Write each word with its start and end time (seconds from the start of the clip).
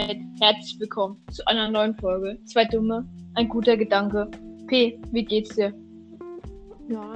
damit 0.00 0.22
herzlich 0.40 0.78
willkommen 0.80 1.16
zu 1.30 1.46
einer 1.46 1.68
neuen 1.68 1.94
Folge. 1.96 2.38
Zwei 2.44 2.64
Dumme, 2.64 3.06
ein 3.34 3.48
guter 3.48 3.76
Gedanke. 3.76 4.30
P, 4.66 4.98
wie 5.10 5.24
geht's 5.24 5.54
dir? 5.56 5.74
Ja, 6.88 7.14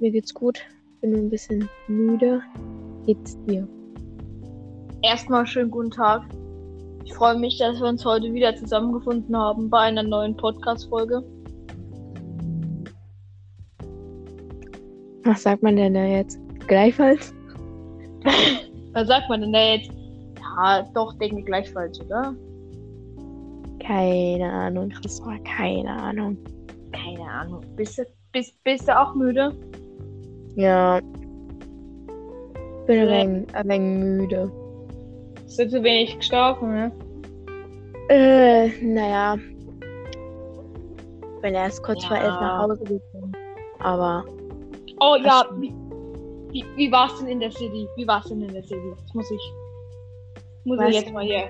mir 0.00 0.10
geht's 0.10 0.34
gut. 0.34 0.58
Bin 1.00 1.12
nur 1.12 1.20
ein 1.20 1.30
bisschen 1.30 1.68
müde. 1.88 2.42
Geht's 3.06 3.38
dir? 3.44 3.66
Erstmal 5.02 5.46
schönen 5.46 5.70
guten 5.70 5.90
Tag. 5.90 6.22
Ich 7.04 7.14
freue 7.14 7.38
mich, 7.38 7.58
dass 7.58 7.80
wir 7.80 7.86
uns 7.86 8.04
heute 8.04 8.32
wieder 8.32 8.54
zusammengefunden 8.54 9.34
haben 9.36 9.70
bei 9.70 9.80
einer 9.80 10.02
neuen 10.02 10.36
Podcast-Folge. 10.36 11.22
Was 15.24 15.42
sagt 15.42 15.62
man 15.62 15.76
denn 15.76 15.94
da 15.94 16.04
jetzt? 16.04 16.38
Gleichfalls? 16.66 17.32
Was 18.92 19.08
sagt 19.08 19.28
man 19.28 19.40
denn 19.40 19.52
da 19.52 19.60
jetzt? 19.60 19.95
Ja, 20.56 20.82
doch, 20.94 21.12
denke 21.18 21.42
gleichfalls, 21.42 22.00
oder? 22.00 22.34
Keine 23.80 24.50
Ahnung, 24.50 24.88
Christopher, 24.88 25.38
keine 25.44 25.90
Ahnung. 25.90 26.36
Keine 26.92 27.28
Ahnung. 27.30 27.60
Bist 27.76 27.98
du, 27.98 28.04
bist, 28.32 28.62
bist 28.64 28.88
du 28.88 28.98
auch 28.98 29.14
müde? 29.14 29.52
Ja. 30.56 30.98
Bin 32.86 33.00
ein 33.00 33.08
wenig, 33.08 33.54
ein 33.54 33.68
wenig 33.68 34.04
müde. 34.20 34.50
Hast 35.44 35.58
du 35.58 35.68
zu 35.68 35.82
wenig 35.82 36.16
geschlafen, 36.16 36.72
ne? 36.72 36.92
Äh, 38.08 38.68
naja. 38.82 39.36
Bin 41.42 41.54
erst 41.54 41.82
kurz 41.82 42.02
Ja. 42.04 42.08
vor 42.08 42.16
elf 42.16 42.40
nach 42.40 42.62
Hause 42.62 42.84
gekommen. 42.84 43.32
Aber 43.80 44.24
Oh 44.98 45.16
ja, 45.22 45.44
wie, 45.58 45.74
wie, 46.50 46.64
wie 46.76 46.90
war's 46.90 47.18
denn 47.18 47.28
in 47.28 47.40
der 47.40 47.50
City? 47.50 47.86
Wie 47.96 48.06
war's 48.08 48.24
denn 48.28 48.40
in 48.40 48.52
der 48.52 48.62
City? 48.62 48.80
Das 48.98 49.14
muss 49.14 49.30
ich. 49.30 49.52
Muss 50.66 50.80
Was? 50.80 50.88
ich 50.88 50.94
jetzt 50.96 51.12
mal 51.12 51.24
hier. 51.24 51.48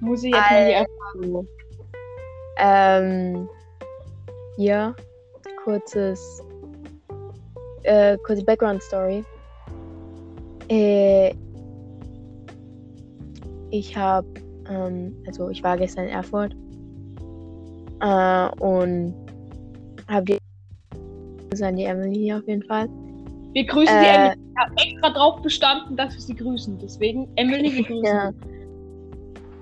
Muss 0.00 0.24
ich 0.24 0.34
jetzt 0.34 0.50
mal 0.50 0.66
hier. 0.66 0.86
Also, 1.14 1.46
ähm, 2.58 3.48
ja, 4.56 4.92
kurzes, 5.62 6.42
äh, 7.84 8.18
kurze 8.26 8.44
Background 8.44 8.82
Story. 8.82 9.24
Äh, 10.68 11.32
ich 13.70 13.96
habe, 13.96 14.26
ähm, 14.68 15.14
also 15.28 15.48
ich 15.50 15.62
war 15.62 15.76
gestern 15.76 16.06
in 16.06 16.10
Erfurt 16.10 16.56
äh, 18.00 18.48
und 18.60 19.14
habe 20.08 20.24
die 20.24 20.38
Grüße 21.48 21.64
an 21.64 21.76
die 21.76 21.84
Emily 21.84 22.16
hier 22.16 22.38
auf 22.38 22.48
jeden 22.48 22.64
Fall. 22.64 22.88
Wir 23.52 23.64
grüßen 23.66 23.96
Äh, 23.96 24.00
die 24.02 24.08
Emily. 24.08 24.38
Ich 24.50 24.58
habe 24.58 24.74
extra 24.76 25.10
drauf 25.10 25.42
bestanden, 25.42 25.96
dass 25.96 26.14
wir 26.14 26.20
sie 26.20 26.34
grüßen. 26.34 26.78
Deswegen, 26.78 27.28
Emily, 27.36 27.74
wir 27.74 27.84
grüßen. 27.84 28.04
Ja. 28.04 28.32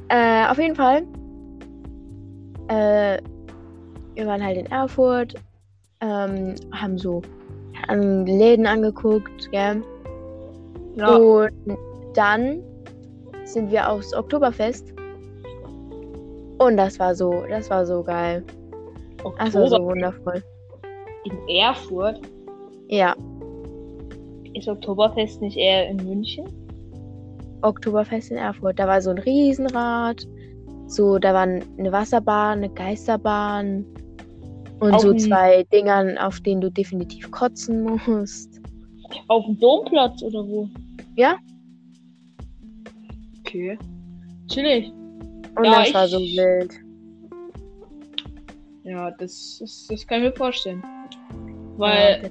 Äh, 0.08 0.50
auf 0.50 0.58
jeden 0.58 0.74
Fall. 0.74 1.06
Äh, 2.68 3.20
wir 4.14 4.26
waren 4.26 4.42
halt 4.42 4.56
in 4.56 4.66
Erfurt, 4.66 5.34
ähm, 6.00 6.54
haben 6.72 6.98
so 6.98 7.22
an 7.88 8.26
Läden 8.26 8.66
angeguckt, 8.66 9.50
gell? 9.50 9.82
Ja. 10.96 11.14
Und 11.14 11.52
dann 12.14 12.62
sind 13.44 13.70
wir 13.70 13.88
aufs 13.88 14.14
Oktoberfest. 14.14 14.92
Und 16.58 16.76
das 16.76 16.98
war 16.98 17.14
so, 17.14 17.44
das 17.48 17.68
war 17.70 17.84
so 17.84 18.02
geil. 18.02 18.42
Das 19.38 19.54
war 19.54 19.68
so 19.68 19.76
Oktober 19.76 19.84
wundervoll. 19.84 20.42
in 21.24 21.48
Erfurt. 21.48 22.20
Ja, 22.88 23.14
Ist 24.56 24.68
Oktoberfest 24.68 25.42
nicht 25.42 25.58
eher 25.58 25.86
in 25.88 25.98
München? 25.98 26.46
Oktoberfest 27.60 28.30
in 28.30 28.38
Erfurt. 28.38 28.78
Da 28.78 28.86
war 28.86 29.02
so 29.02 29.10
ein 29.10 29.18
Riesenrad. 29.18 30.26
So, 30.86 31.18
da 31.18 31.34
waren 31.34 31.62
eine 31.78 31.92
Wasserbahn, 31.92 32.58
eine 32.58 32.70
Geisterbahn 32.70 33.84
und 34.80 34.94
Auf 34.94 35.02
so 35.02 35.12
zwei 35.14 35.64
Dingern, 35.64 36.16
auf 36.16 36.40
denen 36.40 36.60
du 36.62 36.70
definitiv 36.70 37.30
kotzen 37.30 37.82
musst. 38.06 38.60
Auf 39.28 39.44
dem 39.44 39.58
Domplatz 39.60 40.22
oder 40.22 40.46
wo? 40.46 40.68
Ja. 41.16 41.36
Okay. 43.40 43.78
Chillig. 44.48 44.90
Und 45.56 45.64
Ja, 45.64 45.82
das 45.82 45.94
war 45.94 46.04
ich- 46.06 46.10
so 46.12 46.18
wild. 46.18 46.72
Ja, 48.84 49.10
das, 49.10 49.58
das, 49.60 49.86
das 49.90 50.06
kann 50.06 50.22
ich 50.22 50.30
mir 50.30 50.36
vorstellen. 50.36 50.82
Weil 51.76 52.30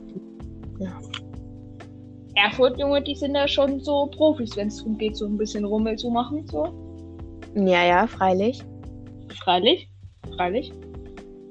Ja, 0.80 0.98
Erfurt, 2.36 2.80
Junge, 2.80 3.02
die 3.02 3.16
sind 3.16 3.36
ja 3.36 3.48
schon 3.48 3.80
so 3.80 4.08
Profis, 4.08 4.56
wenn 4.58 4.68
es 4.68 4.78
darum 4.78 4.98
geht, 4.98 5.16
so 5.16 5.26
ein 5.26 5.38
bisschen 5.38 5.66
Rummel 5.66 5.96
zu 5.98 6.10
machen. 6.10 6.46
So. 6.48 6.68
ja, 7.56 7.84
ja, 7.86 8.08
freilich. 8.08 8.64
Freilich. 9.44 9.90
Freilich. 10.36 10.72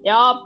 Ja, 0.03 0.43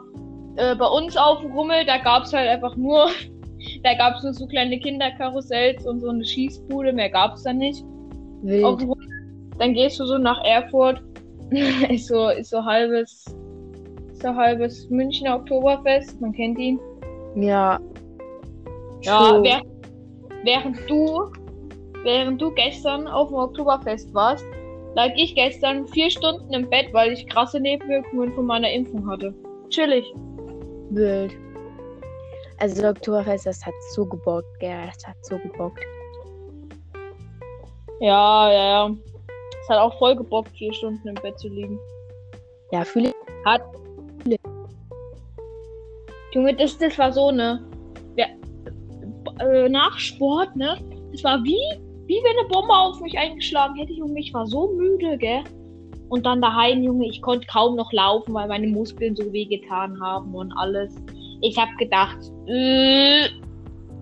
äh, 0.57 0.75
bei 0.77 0.87
uns 0.87 1.17
auf 1.17 1.41
dem 1.41 1.53
Rummel, 1.53 1.85
da 1.87 1.99
gab 1.99 2.25
es 2.25 2.33
halt 2.33 2.49
einfach 2.49 2.77
nur, 2.77 3.09
da 3.83 3.95
gab 3.95 4.17
es 4.17 4.23
nur 4.23 4.33
so 4.33 4.47
kleine 4.47 4.79
Kinderkarussells 4.79 5.87
und 5.87 6.01
so 6.01 6.09
eine 6.09 6.25
Schießbude, 6.25 6.93
mehr 6.93 7.11
gab 7.11 7.35
es 7.35 7.43
da 7.43 7.53
nicht. 7.53 7.85
Wild. 8.43 8.87
Dann 9.59 9.75
gehst 9.75 9.99
du 9.99 10.07
so 10.07 10.19
nach 10.19 10.43
Erfurt, 10.45 11.03
ist 11.89 12.07
so, 12.07 12.29
ist 12.29 12.51
so 12.51 12.65
halbes, 12.65 13.25
ist 14.13 14.23
so 14.23 14.35
halbes 14.35 14.89
Münchner 14.89 15.37
Oktoberfest, 15.37 16.21
man 16.21 16.33
kennt 16.33 16.59
ihn. 16.59 16.79
Ja. 17.35 17.81
Ja, 19.03 19.31
True. 19.31 19.61
Während, 20.45 20.79
du, 20.89 21.33
während 22.03 22.41
du 22.41 22.51
gestern 22.53 23.07
auf 23.07 23.29
dem 23.29 23.37
Oktoberfest 23.37 24.13
warst, 24.15 24.45
lag 24.95 25.11
ich 25.17 25.35
gestern 25.35 25.87
vier 25.89 26.11
Stunden 26.11 26.53
im 26.53 26.69
Bett, 26.69 26.89
weil 26.93 27.13
ich 27.13 27.27
krasse 27.29 27.61
Nebenwirkungen 27.61 28.33
von 28.35 28.47
meiner 28.47 28.71
Impfung 28.71 29.09
hatte. 29.09 29.35
Chillig. 29.71 30.05
Wild. 30.91 31.33
Also 32.59 32.83
das 32.83 32.97
Oktoberfest, 32.97 33.47
das 33.47 33.65
hat 33.65 33.75
so 33.91 34.05
gebockt, 34.05 34.59
gell, 34.59 34.87
das 34.87 35.07
hat 35.07 35.17
so 35.23 35.39
gebockt. 35.39 35.85
Ja, 38.01 38.51
ja, 38.51 38.69
ja. 38.89 38.97
Es 39.63 39.69
hat 39.69 39.79
auch 39.79 39.97
voll 39.99 40.17
gebockt, 40.17 40.51
vier 40.57 40.73
Stunden 40.73 41.09
im 41.09 41.15
Bett 41.17 41.39
zu 41.39 41.49
liegen. 41.49 41.79
Ja, 42.73 42.85
fühle 42.85 43.09
ich. 43.09 43.15
Hat. 43.45 43.63
Junge, 46.33 46.55
das, 46.55 46.77
das 46.79 46.99
war 46.99 47.13
so, 47.13 47.31
ne? 47.31 47.68
Äh, 49.41 49.69
nach 49.69 49.99
Sport, 49.99 50.57
ne? 50.57 50.79
Das 51.13 51.25
war 51.25 51.43
wie, 51.45 51.61
wie 52.07 52.21
wenn 52.23 52.39
eine 52.39 52.49
Bombe 52.49 52.75
auf 52.75 53.01
mich 53.01 53.17
eingeschlagen 53.19 53.77
hätte, 53.77 53.93
Junge. 53.93 54.21
Ich 54.21 54.33
war 54.35 54.47
so 54.47 54.73
müde, 54.73 55.17
gell? 55.19 55.45
Und 56.09 56.25
dann 56.25 56.41
daheim, 56.41 56.83
Junge, 56.83 57.07
ich 57.07 57.21
konnte 57.21 57.47
kaum 57.47 57.77
noch 57.77 57.93
laufen, 57.93 58.33
weil 58.35 58.49
meine 58.49 58.67
Muskeln 58.67 59.15
so 59.15 59.33
wehgetan 59.33 60.01
haben 60.01 60.35
und 60.35 60.53
alles. 60.53 60.95
Ich 61.41 61.57
hab 61.59 61.69
gedacht, 61.79 62.19
äh, 62.47 63.29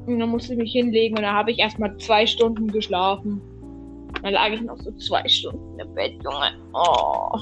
und 0.07 0.21
dann 0.21 0.29
musste 0.29 0.53
ich 0.53 0.59
mich 0.59 0.73
hinlegen 0.73 1.17
und 1.17 1.23
dann 1.23 1.35
habe 1.35 1.51
ich 1.51 1.59
erstmal 1.59 1.97
zwei 1.99 2.27
Stunden 2.27 2.69
geschlafen. 2.69 3.41
Dann 4.23 4.35
lag 4.35 4.51
ich 4.51 4.61
noch 4.61 4.79
so 4.79 4.93
zwei 4.93 5.27
Stunden 5.29 5.79
im 5.79 5.95
Bett, 5.95 6.15
Junge. 6.23 6.53
Oh. 6.73 7.39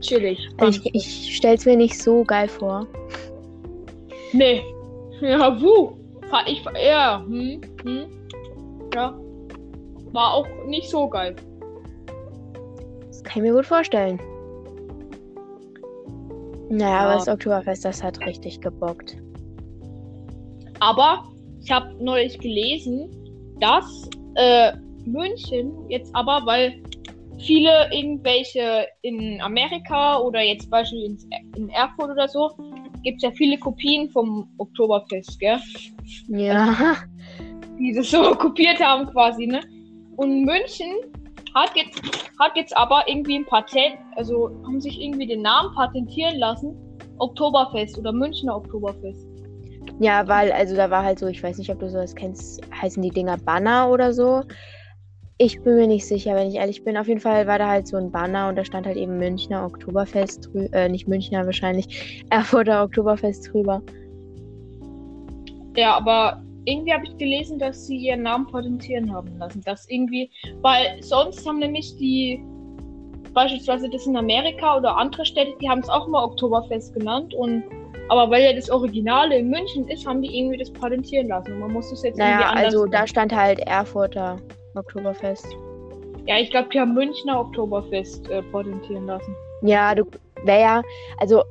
Chillig. 0.00 0.38
Ich, 0.66 0.94
ich 0.94 1.36
stell's 1.36 1.66
mir 1.66 1.76
nicht 1.76 1.98
so 2.02 2.24
geil 2.24 2.48
vor. 2.48 2.86
Nee. 4.32 4.62
Ja, 5.20 5.60
wuh. 5.60 5.92
Ich, 6.46 6.64
ja, 6.84 7.24
hm, 7.26 7.60
hm. 7.82 8.06
Ja. 8.94 9.18
War 10.12 10.34
auch 10.34 10.46
nicht 10.66 10.88
so 10.88 11.08
geil. 11.08 11.36
Das 13.08 13.22
kann 13.22 13.44
ich 13.44 13.50
mir 13.50 13.54
gut 13.56 13.66
vorstellen. 13.66 14.20
Naja, 16.70 16.90
Ja. 16.90 17.00
aber 17.00 17.14
das 17.14 17.28
Oktoberfest, 17.28 17.84
das 17.84 18.02
hat 18.02 18.24
richtig 18.26 18.60
gebockt. 18.60 19.16
Aber 20.78 21.24
ich 21.62 21.70
habe 21.70 21.92
neulich 22.02 22.38
gelesen, 22.38 23.10
dass 23.60 24.08
äh, 24.36 24.72
München 25.04 25.72
jetzt 25.88 26.14
aber, 26.14 26.42
weil 26.44 26.80
viele 27.38 27.92
irgendwelche 27.92 28.86
in 29.02 29.40
Amerika 29.40 30.18
oder 30.20 30.40
jetzt 30.42 30.70
beispielsweise 30.70 31.26
in 31.56 31.68
Erfurt 31.70 32.10
oder 32.10 32.28
so, 32.28 32.50
gibt 33.02 33.18
es 33.18 33.22
ja 33.22 33.30
viele 33.32 33.58
Kopien 33.58 34.10
vom 34.10 34.48
Oktoberfest, 34.58 35.38
gell? 35.38 35.58
Ja. 36.28 36.96
die 37.78 37.92
das 37.94 38.10
so 38.10 38.34
kopiert 38.38 38.80
haben 38.80 39.06
quasi, 39.10 39.46
ne? 39.46 39.60
Und 40.16 40.44
München 40.44 40.96
hat 41.54 41.70
jetzt, 41.76 42.02
hat 42.38 42.56
jetzt 42.56 42.76
aber 42.76 43.04
irgendwie 43.06 43.36
ein 43.36 43.46
Patent, 43.46 43.96
also 44.16 44.50
haben 44.64 44.80
sich 44.80 45.00
irgendwie 45.00 45.26
den 45.26 45.42
Namen 45.42 45.74
patentieren 45.74 46.38
lassen. 46.38 46.76
Oktoberfest 47.18 47.98
oder 47.98 48.12
Münchner 48.12 48.56
Oktoberfest. 48.56 49.26
Ja, 49.98 50.26
weil, 50.26 50.50
also 50.52 50.76
da 50.76 50.90
war 50.90 51.04
halt 51.04 51.18
so, 51.18 51.26
ich 51.26 51.42
weiß 51.42 51.58
nicht, 51.58 51.70
ob 51.70 51.78
du 51.80 51.88
sowas 51.90 52.14
kennst, 52.14 52.62
heißen 52.74 53.02
die 53.02 53.10
Dinger 53.10 53.36
Banner 53.36 53.90
oder 53.90 54.12
so. 54.12 54.42
Ich 55.42 55.62
bin 55.62 55.76
mir 55.76 55.86
nicht 55.86 56.06
sicher, 56.06 56.34
wenn 56.34 56.48
ich 56.48 56.56
ehrlich 56.56 56.84
bin. 56.84 56.98
Auf 56.98 57.08
jeden 57.08 57.18
Fall 57.20 57.46
war 57.46 57.58
da 57.58 57.66
halt 57.66 57.86
so 57.86 57.96
ein 57.96 58.10
Banner 58.10 58.50
und 58.50 58.56
da 58.56 58.64
stand 58.66 58.86
halt 58.86 58.98
eben 58.98 59.16
Münchner 59.16 59.64
Oktoberfest 59.64 60.50
drüber, 60.52 60.70
äh, 60.76 60.86
nicht 60.86 61.08
Münchner 61.08 61.46
wahrscheinlich, 61.46 62.22
Erfurter 62.28 62.84
Oktoberfest 62.84 63.50
drüber. 63.50 63.80
Ja, 65.74 65.96
aber 65.96 66.42
irgendwie 66.66 66.92
habe 66.92 67.06
ich 67.06 67.16
gelesen, 67.16 67.58
dass 67.58 67.86
sie 67.86 67.96
ihren 67.96 68.20
Namen 68.20 68.48
patentieren 68.48 69.10
haben 69.10 69.34
lassen. 69.38 69.62
Dass 69.62 69.88
irgendwie, 69.88 70.30
weil 70.60 71.02
sonst 71.02 71.48
haben 71.48 71.60
nämlich 71.60 71.96
die, 71.96 72.44
beispielsweise 73.32 73.88
das 73.88 74.06
in 74.06 74.18
Amerika 74.18 74.76
oder 74.76 74.94
andere 74.94 75.24
Städte, 75.24 75.54
die 75.58 75.70
haben 75.70 75.80
es 75.80 75.88
auch 75.88 76.06
mal 76.06 76.22
Oktoberfest 76.22 76.92
genannt 76.92 77.32
und 77.32 77.64
aber 78.10 78.30
weil 78.30 78.44
ja 78.44 78.52
das 78.52 78.68
Originale 78.68 79.38
in 79.38 79.48
München 79.48 79.88
ist, 79.88 80.06
haben 80.06 80.20
die 80.20 80.38
irgendwie 80.38 80.58
das 80.58 80.70
patentieren 80.70 81.28
lassen. 81.28 81.52
Und 81.54 81.60
man 81.60 81.72
muss 81.72 81.88
das 81.88 82.02
jetzt 82.02 82.18
Naja, 82.18 82.40
irgendwie 82.40 82.58
anders 82.58 82.74
also 82.74 82.86
da 82.86 83.06
stand 83.06 83.34
halt 83.34 83.60
Erfurter 83.60 84.36
Oktoberfest. 84.80 85.46
Ja, 86.26 86.38
ich 86.38 86.50
glaube, 86.50 86.68
die 86.72 86.80
haben 86.80 86.94
Münchner 86.94 87.40
Oktoberfest 87.40 88.28
äh, 88.28 88.42
patentieren 88.42 89.06
lassen. 89.06 89.34
Ja, 89.62 89.94
du 89.94 90.04
wär 90.44 90.58
ja, 90.60 90.82
also 91.18 91.42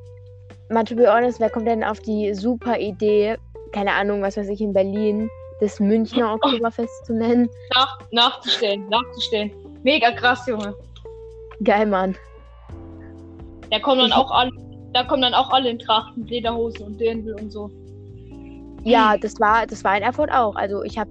mal 0.68 0.84
to 0.84 0.94
be 0.94 1.12
honest, 1.12 1.40
wer 1.40 1.50
kommt 1.50 1.66
denn 1.66 1.82
auf 1.84 2.00
die 2.00 2.32
super 2.34 2.78
Idee, 2.78 3.36
keine 3.72 3.92
Ahnung, 3.92 4.22
was 4.22 4.36
weiß 4.36 4.48
ich, 4.48 4.60
in 4.60 4.72
Berlin, 4.72 5.28
das 5.60 5.80
Münchner 5.80 6.34
Oktoberfest 6.34 7.06
zu 7.06 7.14
nennen? 7.14 7.48
Nach, 7.74 7.98
nachzustellen, 8.12 8.88
nachzustellen. 8.88 9.50
Mega 9.82 10.10
krass, 10.12 10.46
Junge. 10.46 10.74
Geil, 11.64 11.86
Mann. 11.86 12.16
Da 13.70 13.78
kommen 13.78 13.98
dann 14.00 14.08
Ich- 14.10 14.16
auch 14.16 14.30
alle, 14.30 14.50
da 14.92 15.04
kommen 15.04 15.22
dann 15.22 15.34
auch 15.34 15.50
alle 15.50 15.70
in 15.70 15.78
Trachten, 15.78 16.26
Lederhosen 16.26 16.86
und 16.86 17.00
Dirndl 17.00 17.34
und 17.34 17.50
so. 17.52 17.70
Ja, 18.84 19.16
das 19.18 19.38
war, 19.40 19.66
das 19.66 19.84
war 19.84 19.96
in 19.96 20.02
Erfurt 20.02 20.30
auch. 20.32 20.56
Also 20.56 20.82
ich 20.82 20.98
habe 20.98 21.10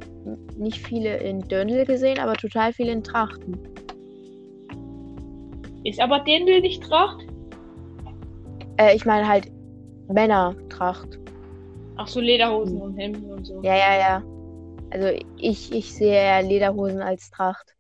nicht 0.58 0.80
viele 0.80 1.18
in 1.18 1.42
Dirndl 1.42 1.86
gesehen, 1.86 2.20
aber 2.20 2.34
total 2.34 2.74
viele 2.74 2.92
in 2.92 3.04
Trachten. 3.04 3.58
Ist 5.84 6.02
aber 6.02 6.20
Dirndl 6.20 6.62
nicht 6.62 6.84
Tracht? 6.84 7.26
Äh, 8.78 8.96
ich 8.96 9.06
meine 9.06 9.28
halt 9.28 9.52
Männertracht. 10.08 11.20
Ach 11.96 12.08
so, 12.08 12.20
Lederhosen 12.20 12.82
und 12.82 12.98
Hemden 12.98 13.32
und 13.32 13.46
so. 13.46 13.62
Ja, 13.62 13.76
ja, 13.76 14.00
ja. 14.00 14.24
Also 14.92 15.08
ich, 15.38 15.72
ich 15.72 15.94
sehe 15.94 16.14
eher 16.14 16.42
Lederhosen 16.42 17.02
als 17.02 17.30
Tracht. 17.30 17.76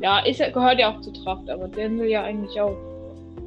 Ja, 0.00 0.20
ist, 0.20 0.38
gehört 0.38 0.78
ja 0.78 0.94
auch 0.94 1.00
zu 1.00 1.12
Tracht, 1.12 1.50
aber 1.50 1.66
Dirndl 1.68 2.06
ja 2.06 2.22
eigentlich 2.22 2.60
auch. 2.60 2.76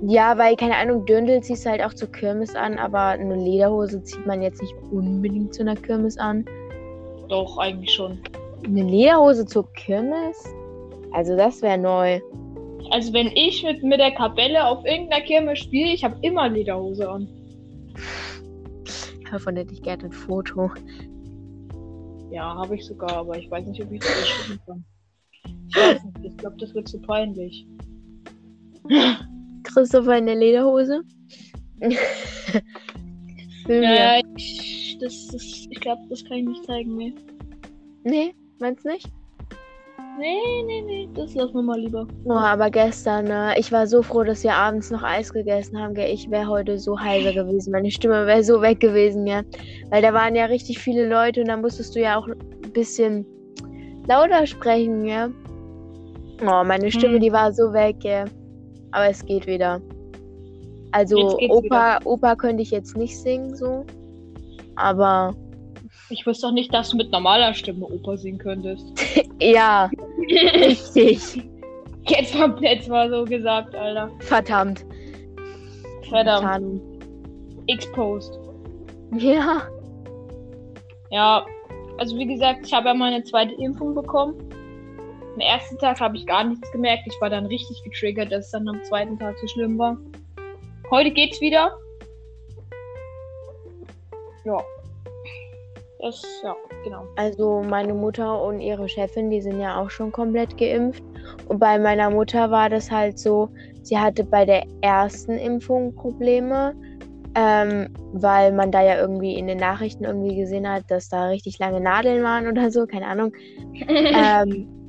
Ja, 0.04 0.36
weil, 0.38 0.56
keine 0.56 0.78
Ahnung, 0.78 1.06
Dirndl 1.06 1.42
ziehst 1.42 1.66
du 1.66 1.70
halt 1.70 1.84
auch 1.84 1.94
zur 1.94 2.12
Kirmes 2.12 2.56
an, 2.56 2.80
aber 2.80 3.00
eine 3.00 3.36
Lederhose 3.36 4.02
zieht 4.04 4.26
man 4.26 4.42
jetzt 4.42 4.62
nicht 4.62 4.74
unbedingt 4.92 5.54
zu 5.54 5.62
einer 5.62 5.76
Kirmes 5.76 6.18
an. 6.18 6.44
Doch, 7.28 7.58
eigentlich 7.60 7.94
schon. 7.94 8.20
Eine 8.66 8.84
Lederhose 8.84 9.46
zur 9.46 9.72
Kirmes? 9.74 10.44
Also 11.12 11.38
das 11.38 11.62
wäre 11.62 11.78
neu. 11.78 12.20
Also 12.90 13.14
wenn 13.14 13.28
ich 13.28 13.64
mit, 13.64 13.84
mit 13.84 14.00
der 14.00 14.12
Kapelle 14.12 14.66
auf 14.66 14.84
irgendeiner 14.86 15.24
Kirmes 15.24 15.60
spiele, 15.60 15.94
ich 15.94 16.04
habe 16.04 16.18
immer 16.22 16.50
Lederhose 16.50 17.08
an. 17.08 17.28
Davon 19.32 19.56
hätte 19.56 19.74
ich 19.74 19.82
gerne 19.84 20.06
ein 20.06 20.12
Foto. 20.12 20.72
Ja, 22.32 22.56
habe 22.56 22.76
ich 22.76 22.86
sogar, 22.86 23.18
aber 23.18 23.38
ich 23.38 23.50
weiß 23.52 23.66
nicht, 23.68 23.84
ob 23.84 23.92
ich 23.92 24.00
das 24.00 24.28
schicken 24.28 24.60
kann. 24.66 24.84
Ich 25.70 25.76
weiß 25.76 26.04
nicht, 26.04 26.26
ich 26.26 26.38
glaube, 26.38 26.58
das 26.58 26.74
wird 26.74 26.88
zu 26.88 27.00
peinlich. 27.00 27.68
Christopher 29.74 30.18
in 30.18 30.26
der 30.26 30.36
Lederhose? 30.36 31.02
Film 33.66 33.84
Ja, 33.84 34.20
ich, 34.36 34.98
das, 35.00 35.28
das, 35.32 35.42
ich 35.70 35.80
glaube, 35.80 36.02
das 36.10 36.24
kann 36.26 36.38
ich 36.38 36.48
nicht 36.48 36.66
zeigen 36.66 36.96
mehr. 36.96 37.12
Nee, 38.04 38.34
meinst 38.60 38.86
nicht? 38.86 39.08
Nee, 40.20 40.64
nee, 40.68 40.82
nee, 40.86 41.10
das 41.16 41.34
lassen 41.36 41.54
wir 41.56 41.62
mal 41.62 41.80
lieber. 41.80 42.06
Oh, 42.26 42.34
aber 42.34 42.70
gestern, 42.70 43.26
ne, 43.26 43.56
ich 43.58 43.72
war 43.72 43.88
so 43.88 44.04
froh, 44.04 44.24
dass 44.24 44.44
wir 44.44 44.54
abends 44.54 44.92
noch 44.92 45.02
Eis 45.04 45.32
gegessen 45.32 45.80
haben, 45.80 45.94
gell. 45.94 46.14
Ich 46.14 46.30
wäre 46.30 46.48
heute 46.48 46.78
so 46.78 47.00
heiser 47.00 47.32
gewesen. 47.34 47.72
Meine 47.72 47.90
Stimme 47.90 48.28
wäre 48.28 48.44
so 48.44 48.62
weg 48.62 48.80
gewesen, 48.80 49.26
ja. 49.26 49.42
Weil 49.90 50.02
da 50.02 50.14
waren 50.14 50.36
ja 50.36 50.46
richtig 50.46 50.80
viele 50.80 51.08
Leute 51.08 51.42
und 51.42 51.48
da 51.48 51.58
musstest 51.58 51.96
du 51.96 52.02
ja 52.02 52.18
auch 52.18 52.28
ein 52.28 52.74
bisschen 52.74 53.26
lauter 54.08 54.46
sprechen, 54.46 55.06
ja. 55.06 55.30
Oh, 56.42 56.64
meine 56.64 56.92
Stimme, 56.92 57.16
Hm. 57.16 57.22
die 57.22 57.32
war 57.32 57.54
so 57.54 57.72
weg, 57.74 57.96
gell. 58.02 58.26
Aber 58.92 59.08
es 59.08 59.26
geht 59.26 59.48
wieder. 59.48 59.82
Also 60.92 61.18
Jetzt 61.18 61.38
geht's 61.40 61.54
Opa, 61.54 62.00
Opa 62.04 62.36
könnte 62.36 62.64
ich 62.64 62.72
jetzt 62.72 62.98
nicht 62.98 63.18
singen, 63.18 63.56
so. 63.56 63.86
Aber 64.76 65.34
Ich 66.10 66.26
wusste 66.26 66.48
doch 66.48 66.54
nicht, 66.54 66.74
dass 66.74 66.90
du 66.90 66.98
mit 66.98 67.12
normaler 67.12 67.54
Stimme 67.54 67.86
Oper 67.86 68.18
singen 68.18 68.40
könntest. 68.40 68.86
ja, 69.42 69.90
richtig. 70.56 71.44
Jetzt 72.08 72.34
mal, 72.36 72.58
jetzt 72.64 72.90
mal 72.90 73.10
so 73.12 73.24
gesagt, 73.26 73.76
Alter. 73.76 74.10
Verdammt. 74.22 74.84
Verdammt. 76.10 76.48
Ahnung. 76.48 76.82
Exposed. 77.68 78.40
Ja. 79.18 79.62
Ja, 81.12 81.46
also 82.00 82.18
wie 82.18 82.26
gesagt, 82.26 82.66
ich 82.66 82.74
habe 82.74 82.88
ja 82.88 82.94
meine 82.96 83.24
zweite 83.24 83.54
Impfung 83.54 83.94
bekommen. 83.94 84.36
Am 85.34 85.40
ersten 85.40 85.78
Tag 85.78 86.00
habe 86.00 86.18
ich 86.18 86.26
gar 86.26 86.44
nichts 86.44 86.70
gemerkt. 86.72 87.04
Ich 87.06 87.22
war 87.22 87.30
dann 87.30 87.46
richtig 87.46 87.82
getriggert, 87.84 88.32
dass 88.32 88.46
es 88.46 88.52
dann 88.52 88.68
am 88.68 88.84
zweiten 88.84 89.18
Tag 89.18 89.38
so 89.40 89.48
schlimm 89.48 89.78
war. 89.78 89.98
Heute 90.90 91.12
geht's 91.12 91.40
wieder. 91.40 91.72
Ja. 94.44 94.58
Das, 96.00 96.22
ja, 96.44 96.56
genau. 96.84 97.06
Also 97.16 97.64
meine 97.64 97.94
Mutter 97.94 98.42
und 98.42 98.60
ihre 98.60 98.90
Chefin, 98.90 99.30
die 99.30 99.40
sind 99.40 99.62
ja 99.62 99.80
auch 99.80 99.90
schon 99.90 100.12
komplett 100.12 100.58
geimpft. 100.58 101.04
Und 101.48 101.60
bei 101.60 101.78
meiner 101.80 102.10
Mutter 102.10 102.52
war 102.52 102.70
das 102.70 102.90
halt 102.90 103.20
so, 103.20 103.50
sie 103.84 103.98
hatte 103.98 104.24
bei 104.24 104.44
der 104.44 104.64
ersten 104.82 105.38
Impfung 105.38 105.96
Probleme, 105.96 106.74
ähm, 107.36 107.94
weil 108.14 108.52
man 108.52 108.72
da 108.72 108.82
ja 108.82 109.00
irgendwie 109.00 109.36
in 109.36 109.48
den 109.48 109.60
Nachrichten 109.60 110.04
irgendwie 110.04 110.36
gesehen 110.36 110.68
hat, 110.68 110.90
dass 110.90 111.08
da 111.08 111.28
richtig 111.28 111.60
lange 111.60 111.80
Nadeln 111.80 112.24
waren 112.24 112.48
oder 112.48 112.72
so, 112.72 112.86
keine 112.88 113.06
Ahnung. 113.06 113.32
ähm, 113.88 114.81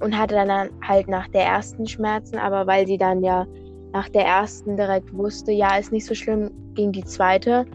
und 0.00 0.16
hatte 0.16 0.34
dann 0.34 0.70
halt 0.86 1.08
nach 1.08 1.28
der 1.28 1.44
ersten 1.44 1.86
Schmerzen, 1.86 2.38
aber 2.38 2.66
weil 2.66 2.86
sie 2.86 2.98
dann 2.98 3.22
ja 3.22 3.46
nach 3.92 4.08
der 4.08 4.24
ersten 4.24 4.76
direkt 4.76 5.12
wusste, 5.16 5.52
ja, 5.52 5.76
ist 5.76 5.92
nicht 5.92 6.06
so 6.06 6.14
schlimm, 6.14 6.50
ging 6.74 6.92
die 6.92 7.04
zweite. 7.04 7.66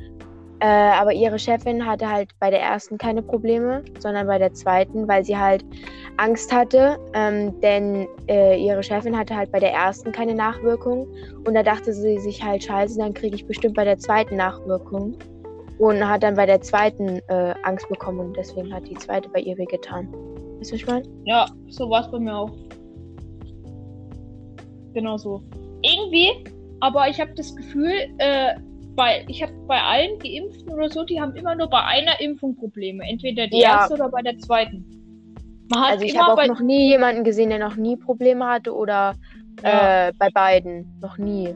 Äh, 0.60 0.66
aber 0.66 1.12
ihre 1.12 1.38
Chefin 1.40 1.86
hatte 1.86 2.10
halt 2.10 2.30
bei 2.40 2.50
der 2.50 2.62
ersten 2.62 2.98
keine 2.98 3.22
Probleme, 3.22 3.84
sondern 4.00 4.28
bei 4.28 4.38
der 4.38 4.54
zweiten, 4.54 5.08
weil 5.10 5.26
sie 5.26 5.38
halt 5.38 5.66
Angst 6.16 6.54
hatte, 6.54 6.98
ähm, 7.14 7.60
denn 7.60 8.08
äh, 8.30 8.58
ihre 8.58 8.82
Chefin 8.82 9.18
hatte 9.18 9.36
halt 9.36 9.52
bei 9.52 9.60
der 9.60 9.74
ersten 9.74 10.14
keine 10.14 10.36
Nachwirkung 10.36 11.08
und 11.46 11.54
da 11.54 11.64
dachte 11.64 11.92
sie 11.92 12.18
sich 12.20 12.42
halt, 12.42 12.64
scheiße, 12.64 12.98
dann 12.98 13.14
kriege 13.14 13.36
ich 13.36 13.46
bestimmt 13.46 13.76
bei 13.76 13.84
der 13.84 13.98
zweiten 13.98 14.38
Nachwirkung 14.38 15.18
und 15.80 16.08
hat 16.08 16.24
dann 16.24 16.36
bei 16.36 16.46
der 16.46 16.62
zweiten 16.62 17.20
äh, 17.28 17.56
Angst 17.64 17.90
bekommen 17.90 18.20
und 18.20 18.38
deswegen 18.38 18.74
hat 18.74 18.88
die 18.88 18.96
zweite 18.96 19.28
bei 19.30 19.40
ihr 19.40 19.58
wehgetan. 19.58 20.08
Weißt 20.64 20.72
du, 20.72 20.76
was 20.76 20.82
ich 20.82 20.88
meine? 20.88 21.04
ja, 21.26 21.46
so 21.68 21.90
war 21.90 22.06
es 22.06 22.12
bei 22.12 22.20
mir 22.20 22.36
auch. 22.38 22.52
Genau 24.94 25.18
so. 25.18 25.42
Irgendwie, 25.82 26.30
aber 26.80 27.10
ich 27.10 27.20
habe 27.20 27.34
das 27.36 27.54
Gefühl, 27.56 27.92
äh, 28.20 28.54
bei, 28.96 29.26
ich 29.28 29.42
habe 29.42 29.52
bei 29.68 29.82
allen 29.82 30.20
Geimpften 30.20 30.72
oder 30.74 30.88
so, 30.90 31.04
die 31.04 31.20
haben 31.20 31.36
immer 31.36 31.56
nur 31.56 31.68
bei 31.70 31.84
einer 31.84 32.20
Impfung 32.22 32.56
Probleme. 32.56 33.04
Entweder 33.10 33.48
die 33.48 33.58
Ja. 33.60 33.80
erste 33.80 33.96
oder 33.96 34.08
bei 34.10 34.22
der 34.22 34.38
zweiten. 34.38 34.86
Man 35.70 35.82
hat 35.82 35.92
Also 35.94 36.06
ich 36.06 36.18
habe 36.18 36.32
auch 36.42 36.48
noch 36.48 36.60
nie 36.62 36.90
jemanden 36.90 37.24
gesehen, 37.24 37.50
der 37.50 37.60
noch 37.60 37.76
nie 37.76 37.98
Probleme 37.98 38.46
hatte 38.46 38.74
oder 38.74 39.16
Ja. 39.64 40.08
äh, 40.08 40.14
bei 40.18 40.30
beiden. 40.30 40.86
Noch 41.02 41.18
nie. 41.18 41.54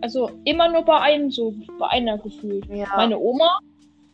also 0.00 0.30
immer 0.44 0.70
nur 0.70 0.82
bei 0.84 0.98
einem 1.00 1.30
so, 1.30 1.54
bei 1.78 1.88
einer 1.88 2.18
gefühlt. 2.18 2.66
Ja. 2.66 2.86
Meine 2.96 3.18
Oma, 3.18 3.58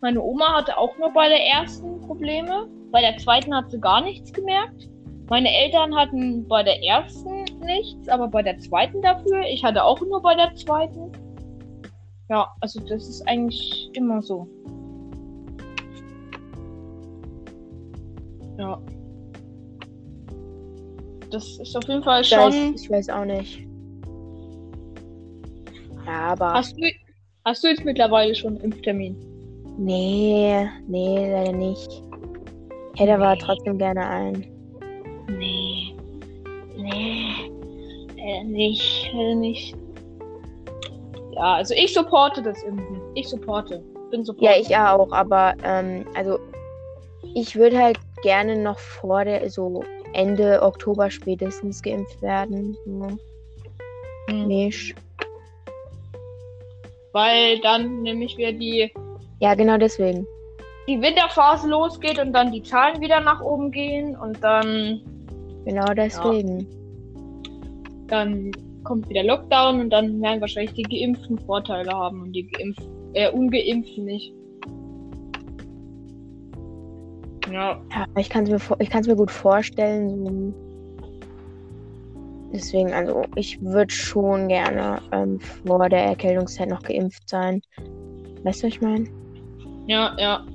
meine 0.00 0.22
Oma 0.22 0.58
hatte 0.58 0.78
auch 0.78 0.96
nur 0.98 1.10
bei 1.12 1.28
der 1.28 1.44
ersten 1.44 2.00
Probleme. 2.02 2.68
Bei 2.94 3.00
der 3.00 3.18
zweiten 3.18 3.52
hat 3.52 3.72
sie 3.72 3.80
gar 3.80 4.02
nichts 4.02 4.32
gemerkt. 4.32 4.88
Meine 5.28 5.52
Eltern 5.52 5.96
hatten 5.96 6.46
bei 6.46 6.62
der 6.62 6.80
ersten 6.80 7.44
nichts, 7.58 8.08
aber 8.08 8.28
bei 8.28 8.40
der 8.40 8.56
zweiten 8.60 9.02
dafür. 9.02 9.40
Ich 9.52 9.64
hatte 9.64 9.82
auch 9.82 10.00
nur 10.00 10.22
bei 10.22 10.36
der 10.36 10.54
zweiten. 10.54 11.10
Ja, 12.28 12.46
also 12.60 12.78
das 12.78 13.08
ist 13.08 13.26
eigentlich 13.26 13.90
immer 13.94 14.22
so. 14.22 14.46
Ja. 18.58 18.80
Das 21.32 21.58
ist 21.58 21.76
auf 21.76 21.88
jeden 21.88 22.04
Fall 22.04 22.20
ich, 22.20 22.30
weiß, 22.30 22.54
schon. 22.54 22.74
ich 22.76 22.88
weiß 22.88 23.08
auch 23.08 23.24
nicht. 23.24 23.66
Ja, 26.06 26.28
aber. 26.28 26.52
Hast 26.52 26.78
du, 26.78 26.88
hast 27.44 27.64
du 27.64 27.68
jetzt 27.70 27.84
mittlerweile 27.84 28.36
schon 28.36 28.52
einen 28.52 28.66
Impftermin? 28.66 29.16
Nee, 29.78 30.68
nee, 30.86 31.32
leider 31.32 31.50
nicht. 31.50 32.04
Hätte 32.96 33.14
aber 33.14 33.36
trotzdem 33.38 33.78
gerne 33.78 34.06
einen. 34.06 34.46
Nee. 35.28 35.94
Nee. 36.76 37.50
Äh, 38.16 38.44
nicht. 38.44 39.10
Äh, 39.14 39.34
nicht. 39.34 39.76
Ja, 41.32 41.54
also 41.54 41.74
ich 41.74 41.92
supporte 41.92 42.42
das 42.42 42.62
irgendwie. 42.62 43.00
Ich 43.14 43.28
supporte. 43.28 43.82
Bin 44.10 44.24
supporte. 44.24 44.44
Ja, 44.44 44.60
ich 44.60 44.76
auch, 44.76 45.10
aber 45.12 45.54
ähm, 45.64 46.04
also 46.14 46.38
ich 47.34 47.56
würde 47.56 47.78
halt 47.78 47.98
gerne 48.22 48.56
noch 48.56 48.78
vor 48.78 49.24
der, 49.24 49.50
so 49.50 49.82
Ende 50.12 50.62
Oktober 50.62 51.10
spätestens 51.10 51.82
geimpft 51.82 52.22
werden. 52.22 52.76
So. 52.84 53.08
Hm. 54.28 54.46
Nicht. 54.46 54.94
Weil 57.12 57.60
dann 57.60 58.02
nämlich 58.02 58.36
wir 58.36 58.52
die. 58.52 58.92
Ja, 59.40 59.54
genau 59.54 59.76
deswegen. 59.76 60.26
Die 60.86 61.00
Winterphase 61.00 61.68
losgeht 61.68 62.18
und 62.18 62.32
dann 62.32 62.52
die 62.52 62.62
Zahlen 62.62 63.00
wieder 63.00 63.20
nach 63.20 63.40
oben 63.40 63.70
gehen 63.70 64.16
und 64.16 64.42
dann. 64.42 65.00
Genau 65.64 65.86
deswegen. 65.94 66.60
Ja, 66.60 66.66
dann 68.08 68.50
kommt 68.84 69.08
wieder 69.08 69.22
Lockdown 69.22 69.80
und 69.80 69.90
dann 69.90 70.20
werden 70.20 70.40
wahrscheinlich 70.40 70.74
die 70.74 70.82
Geimpften 70.82 71.38
Vorteile 71.38 71.90
haben 71.90 72.22
und 72.22 72.32
die 72.32 72.46
Geimpf 72.46 72.76
äh, 73.14 73.30
Ungeimpften 73.30 74.04
nicht. 74.04 74.34
Ja. 77.50 77.80
ja 77.90 78.06
ich 78.18 78.28
kann 78.28 78.44
es 78.44 78.68
mir, 78.68 79.00
mir 79.06 79.16
gut 79.16 79.30
vorstellen. 79.30 80.54
Deswegen, 82.52 82.92
also 82.92 83.22
ich 83.34 83.60
würde 83.62 83.92
schon 83.92 84.48
gerne 84.48 85.00
ähm, 85.10 85.40
vor 85.40 85.88
der 85.88 86.04
Erkältungszeit 86.04 86.68
noch 86.68 86.82
geimpft 86.82 87.28
sein. 87.28 87.60
Weißt 88.44 88.62
du, 88.62 88.66
was 88.66 88.74
ich 88.74 88.80
meine? 88.80 89.06
Ja, 89.86 90.16
ja. 90.18 90.46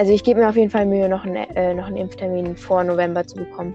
Also 0.00 0.14
ich 0.14 0.24
gebe 0.24 0.40
mir 0.40 0.48
auf 0.48 0.56
jeden 0.56 0.70
Fall 0.70 0.86
Mühe, 0.86 1.10
noch, 1.10 1.26
einen, 1.26 1.36
äh, 1.36 1.74
noch 1.74 1.84
einen 1.84 1.98
Impftermin 1.98 2.56
vor 2.56 2.82
November 2.82 3.22
zu 3.22 3.36
bekommen. 3.36 3.74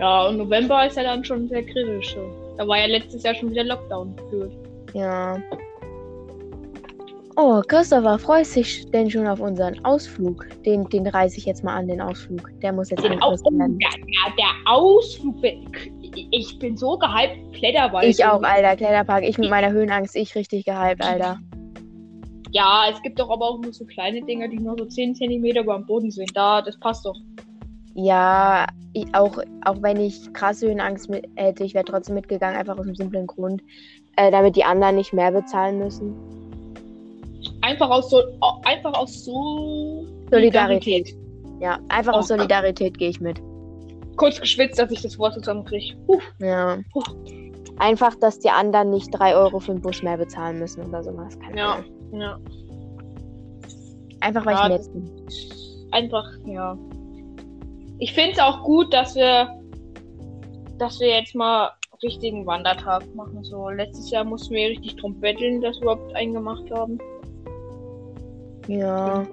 Ja, 0.00 0.26
und 0.26 0.38
November 0.38 0.86
ist 0.86 0.96
ja 0.96 1.02
dann 1.02 1.22
schon 1.22 1.50
sehr 1.50 1.62
kritisch. 1.62 2.16
Da 2.56 2.66
war 2.66 2.78
ja 2.78 2.86
letztes 2.86 3.24
Jahr 3.24 3.34
schon 3.34 3.50
wieder 3.50 3.64
Lockdown 3.64 4.16
geführt. 4.16 4.52
Ja. 4.94 5.36
Oh, 7.36 7.60
Christopher, 7.68 8.18
freust 8.18 8.56
dich 8.56 8.90
denn 8.90 9.10
schon 9.10 9.26
auf 9.26 9.38
unseren 9.38 9.84
Ausflug? 9.84 10.46
Den, 10.64 10.88
den 10.88 11.06
reiße 11.06 11.36
ich 11.36 11.44
jetzt 11.44 11.62
mal 11.62 11.76
an, 11.76 11.86
den 11.86 12.00
Ausflug. 12.00 12.48
Der 12.62 12.72
muss 12.72 12.88
jetzt 12.88 13.04
den 13.04 13.20
Aus 13.20 13.44
werden. 13.44 13.78
Ja, 13.82 13.90
ja, 13.98 14.32
der 14.38 14.72
Ausflug. 14.72 15.34
Ich 16.30 16.58
bin 16.58 16.74
so 16.74 16.96
gehypt. 16.96 17.36
Kletterwald. 17.52 18.08
Ich 18.08 18.24
auch, 18.24 18.42
Alter. 18.42 18.76
Kletterpark. 18.76 19.24
Ich 19.24 19.36
mit 19.36 19.50
meiner 19.50 19.70
Höhenangst. 19.72 20.16
Ich 20.16 20.34
richtig 20.34 20.64
gehypt, 20.64 21.04
Alter. 21.04 21.38
Ja, 22.52 22.86
es 22.90 23.00
gibt 23.02 23.18
doch 23.18 23.30
aber 23.30 23.46
auch 23.46 23.60
nur 23.60 23.72
so 23.72 23.84
kleine 23.84 24.22
Dinger, 24.22 24.48
die 24.48 24.58
nur 24.58 24.76
so 24.78 24.84
10 24.84 25.14
cm 25.14 25.44
über 25.44 25.74
dem 25.74 25.86
Boden 25.86 26.10
sind. 26.10 26.30
Da, 26.34 26.62
das 26.62 26.78
passt 26.78 27.04
doch. 27.04 27.16
Ja, 27.94 28.66
ich, 28.92 29.06
auch, 29.14 29.38
auch 29.64 29.82
wenn 29.82 29.98
ich 30.00 30.32
krasse 30.32 30.68
Höhenangst 30.68 31.10
mit, 31.10 31.28
hätte, 31.36 31.64
ich 31.64 31.74
wäre 31.74 31.84
trotzdem 31.84 32.14
mitgegangen, 32.14 32.56
einfach 32.56 32.78
aus 32.78 32.86
dem 32.86 32.94
simplen 32.94 33.26
Grund, 33.26 33.62
äh, 34.16 34.30
damit 34.30 34.56
die 34.56 34.64
anderen 34.64 34.96
nicht 34.96 35.12
mehr 35.12 35.32
bezahlen 35.32 35.78
müssen. 35.78 36.14
Einfach 37.60 37.90
aus 37.90 38.10
so, 38.10 38.22
einfach 38.64 38.94
aus 38.94 39.24
so 39.24 40.06
Solidarität. 40.30 41.12
Ja, 41.60 41.78
einfach 41.88 42.14
oh, 42.14 42.18
aus 42.18 42.28
Solidarität 42.28 42.98
gehe 42.98 43.10
ich 43.10 43.20
mit. 43.20 43.40
Kurz 44.16 44.40
geschwitzt, 44.40 44.78
dass 44.78 44.90
ich 44.90 45.02
das 45.02 45.18
Wort 45.18 45.34
zusammenkriege. 45.34 45.96
Ja. 46.40 46.78
Puh. 46.92 47.02
Einfach, 47.78 48.14
dass 48.16 48.40
die 48.40 48.50
anderen 48.50 48.90
nicht 48.90 49.10
3 49.12 49.36
Euro 49.36 49.60
für 49.60 49.72
den 49.72 49.80
Bus 49.80 50.02
mehr 50.02 50.16
bezahlen 50.16 50.58
müssen 50.58 50.84
oder 50.84 51.02
sowas. 51.02 51.38
Keine 51.38 51.58
ja, 51.58 51.84
ja. 52.12 52.38
Einfach, 54.20 54.46
weil 54.46 54.54
ja, 54.54 54.64
ich 54.64 54.70
nett 54.70 54.92
bin. 54.92 55.10
Einfach, 55.92 56.28
ja 56.46 56.76
ich 57.98 58.12
finde 58.12 58.32
es 58.32 58.38
auch 58.38 58.62
gut, 58.62 58.92
dass 58.92 59.14
wir, 59.16 59.48
dass 60.78 61.00
wir 61.00 61.08
jetzt 61.08 61.34
mal 61.34 61.70
richtigen 62.02 62.46
Wandertag 62.46 63.02
machen. 63.14 63.42
So 63.42 63.68
letztes 63.70 64.10
Jahr 64.10 64.24
mussten 64.24 64.54
wir 64.54 64.68
richtig 64.68 64.96
drum 64.96 65.18
betteln, 65.20 65.60
dass 65.60 65.76
wir 65.76 65.82
überhaupt 65.82 66.14
einen 66.14 66.34
gemacht 66.34 66.64
haben. 66.70 66.98
Ja. 68.68 69.26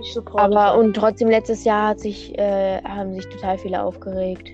Ich 0.00 0.16
Aber 0.34 0.78
und 0.78 0.94
trotzdem 0.94 1.28
letztes 1.28 1.64
Jahr 1.64 1.88
hat 1.88 2.00
sich, 2.00 2.38
äh, 2.38 2.80
haben 2.82 3.12
sich 3.12 3.28
total 3.28 3.58
viele 3.58 3.82
aufgeregt, 3.82 4.48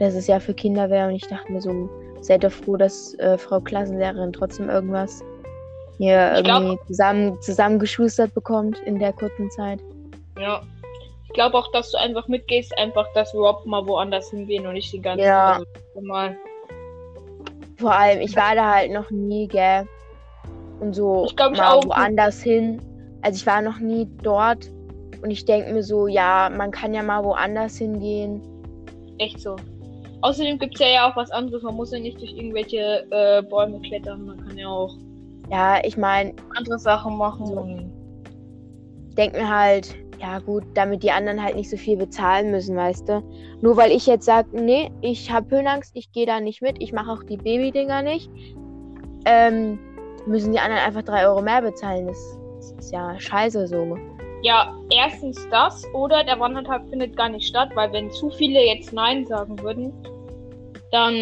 dass 0.00 0.14
es 0.14 0.26
ja 0.26 0.40
für 0.40 0.54
Kinder 0.54 0.90
wäre 0.90 1.08
und 1.08 1.14
ich 1.14 1.26
dachte 1.28 1.52
mir 1.52 1.60
so, 1.60 1.88
seid 2.20 2.42
doch 2.42 2.50
froh, 2.50 2.76
dass 2.76 3.14
äh, 3.20 3.38
Frau 3.38 3.60
Klassenlehrerin 3.60 4.32
trotzdem 4.32 4.68
irgendwas 4.68 5.22
hier 6.00 6.32
ich 6.32 6.46
irgendwie 6.46 6.76
glaub, 6.76 6.86
zusammen, 6.86 7.42
zusammengeschustert 7.42 8.32
bekommt 8.32 8.78
in 8.80 8.98
der 8.98 9.12
kurzen 9.12 9.50
Zeit. 9.50 9.80
Ja, 10.38 10.62
ich 11.26 11.34
glaube 11.34 11.58
auch, 11.58 11.70
dass 11.72 11.90
du 11.90 11.98
einfach 11.98 12.26
mitgehst, 12.26 12.76
einfach, 12.78 13.06
dass 13.14 13.34
wir 13.34 13.40
überhaupt 13.40 13.66
mal 13.66 13.86
woanders 13.86 14.30
hingehen 14.30 14.66
und 14.66 14.72
nicht 14.72 14.92
die 14.92 15.00
ganze 15.00 15.24
ja. 15.24 15.58
Zeit 15.58 16.02
mal. 16.02 16.36
Vor 17.76 17.92
allem, 17.92 18.20
ich 18.20 18.34
war 18.34 18.54
da 18.54 18.74
halt 18.74 18.92
noch 18.92 19.10
nie, 19.10 19.46
gell? 19.46 19.86
Und 20.80 20.94
so 20.94 21.26
ich 21.26 21.36
glaub, 21.36 21.52
ich 21.52 21.58
mal 21.58 21.82
woanders 21.84 22.42
hin. 22.42 22.80
Also 23.20 23.36
ich 23.36 23.46
war 23.46 23.60
noch 23.60 23.78
nie 23.78 24.08
dort 24.22 24.70
und 25.22 25.30
ich 25.30 25.44
denke 25.44 25.72
mir 25.72 25.82
so, 25.82 26.06
ja, 26.06 26.50
man 26.50 26.70
kann 26.70 26.94
ja 26.94 27.02
mal 27.02 27.22
woanders 27.22 27.76
hingehen. 27.76 28.40
Echt 29.18 29.40
so. 29.40 29.56
Außerdem 30.22 30.58
gibt 30.58 30.74
es 30.74 30.80
ja, 30.80 30.88
ja 30.88 31.10
auch 31.10 31.16
was 31.16 31.30
anderes. 31.30 31.62
Man 31.62 31.74
muss 31.74 31.92
ja 31.92 31.98
nicht 31.98 32.18
durch 32.20 32.32
irgendwelche 32.32 33.06
äh, 33.10 33.42
Bäume 33.42 33.80
klettern. 33.80 34.24
Man 34.24 34.46
kann 34.46 34.56
ja 34.56 34.68
auch. 34.68 34.94
Ja, 35.50 35.78
ich 35.84 35.96
meine. 35.96 36.32
Andere 36.56 36.78
Sachen 36.78 37.16
machen. 37.18 37.46
So. 37.46 37.66
Ich 39.08 39.14
denke 39.16 39.38
mir 39.38 39.48
halt, 39.48 39.96
ja 40.20 40.38
gut, 40.38 40.64
damit 40.74 41.02
die 41.02 41.10
anderen 41.10 41.42
halt 41.42 41.56
nicht 41.56 41.70
so 41.70 41.76
viel 41.76 41.96
bezahlen 41.96 42.50
müssen, 42.50 42.76
weißt 42.76 43.08
du. 43.08 43.22
Nur 43.60 43.76
weil 43.76 43.90
ich 43.90 44.06
jetzt 44.06 44.26
sage, 44.26 44.48
nee, 44.52 44.90
ich 45.00 45.30
habe 45.30 45.56
Höhenangst, 45.56 45.92
ich 45.94 46.12
gehe 46.12 46.26
da 46.26 46.40
nicht 46.40 46.62
mit, 46.62 46.76
ich 46.80 46.92
mache 46.92 47.10
auch 47.10 47.22
die 47.22 47.36
Babydinger 47.36 48.02
nicht, 48.02 48.30
ähm, 49.24 49.78
müssen 50.26 50.52
die 50.52 50.58
anderen 50.58 50.82
einfach 50.82 51.02
drei 51.02 51.26
Euro 51.26 51.42
mehr 51.42 51.62
bezahlen. 51.62 52.06
Das, 52.06 52.38
das 52.56 52.72
ist 52.72 52.92
ja 52.92 53.18
scheiße 53.18 53.66
so. 53.66 53.96
Ja, 54.42 54.74
erstens 54.90 55.46
das 55.50 55.84
oder 55.94 56.24
der 56.24 56.38
Wandertag 56.38 56.82
findet 56.88 57.16
gar 57.16 57.28
nicht 57.28 57.46
statt, 57.46 57.70
weil 57.74 57.92
wenn 57.92 58.10
zu 58.10 58.30
viele 58.30 58.64
jetzt 58.64 58.92
Nein 58.92 59.26
sagen 59.26 59.58
würden, 59.62 59.92
dann 60.92 61.14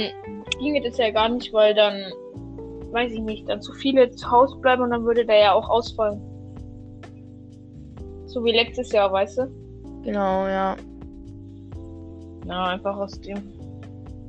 ginge 0.60 0.82
das 0.82 0.98
ja 0.98 1.10
gar 1.10 1.28
nicht, 1.28 1.52
weil 1.52 1.74
dann, 1.74 2.12
weiß 2.92 3.12
ich 3.12 3.20
nicht, 3.20 3.48
dann 3.48 3.60
zu 3.60 3.72
viele 3.72 4.10
zu 4.10 4.30
Hause 4.30 4.56
bleiben 4.58 4.82
und 4.82 4.90
dann 4.90 5.04
würde 5.04 5.24
der 5.24 5.38
ja 5.38 5.52
auch 5.52 5.68
ausfallen. 5.68 6.20
So 8.26 8.44
wie 8.44 8.52
letztes 8.52 8.92
Jahr, 8.92 9.12
weißt 9.12 9.38
du? 9.38 9.46
Genau, 10.02 10.46
ja. 10.46 10.76
Ja, 12.46 12.64
einfach 12.64 12.96
aus 12.96 13.20
dem, 13.20 13.42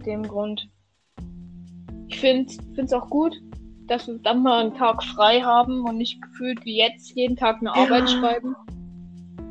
dem 0.05 0.23
Grund. 0.23 0.69
Ich 2.07 2.19
finde 2.19 2.51
es 2.77 2.93
auch 2.93 3.09
gut, 3.09 3.35
dass 3.87 4.07
wir 4.07 4.19
dann 4.19 4.43
mal 4.43 4.61
einen 4.61 4.73
Tag 4.73 5.03
frei 5.03 5.41
haben 5.41 5.85
und 5.85 5.97
nicht 5.97 6.21
gefühlt 6.21 6.63
wie 6.65 6.77
jetzt 6.77 7.11
jeden 7.15 7.35
Tag 7.35 7.57
eine 7.61 7.69
ja. 7.69 7.75
Arbeit 7.75 8.09
schreiben. 8.09 8.55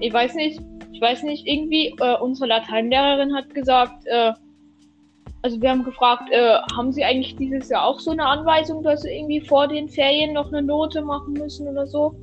Ich 0.01 0.13
weiß 0.13 0.35
nicht, 0.35 0.61
ich 0.93 1.01
weiß 1.01 1.23
nicht, 1.25 1.47
irgendwie, 1.47 1.95
äh, 2.01 2.19
unsere 2.21 2.49
Lateinlehrerin 2.49 3.35
hat 3.35 3.55
gesagt, 3.55 4.05
äh, 4.07 4.33
also 5.43 5.61
wir 5.61 5.71
haben 5.71 5.85
gefragt, 5.85 6.25
äh, 6.31 6.59
haben 6.77 6.93
Sie 6.93 7.05
eigentlich 7.05 7.37
dieses 7.37 7.69
Jahr 7.69 7.85
auch 7.85 8.01
so 8.01 8.11
eine 8.11 8.27
Anweisung, 8.27 8.83
dass 8.83 9.03
Sie 9.03 9.11
irgendwie 9.11 9.41
vor 9.41 9.69
den 9.69 9.89
Ferien 9.89 10.33
noch 10.33 10.49
eine 10.49 10.63
Note 10.63 11.03
machen 11.03 11.35
müssen 11.35 11.69
oder 11.69 11.87
so? 11.87 12.15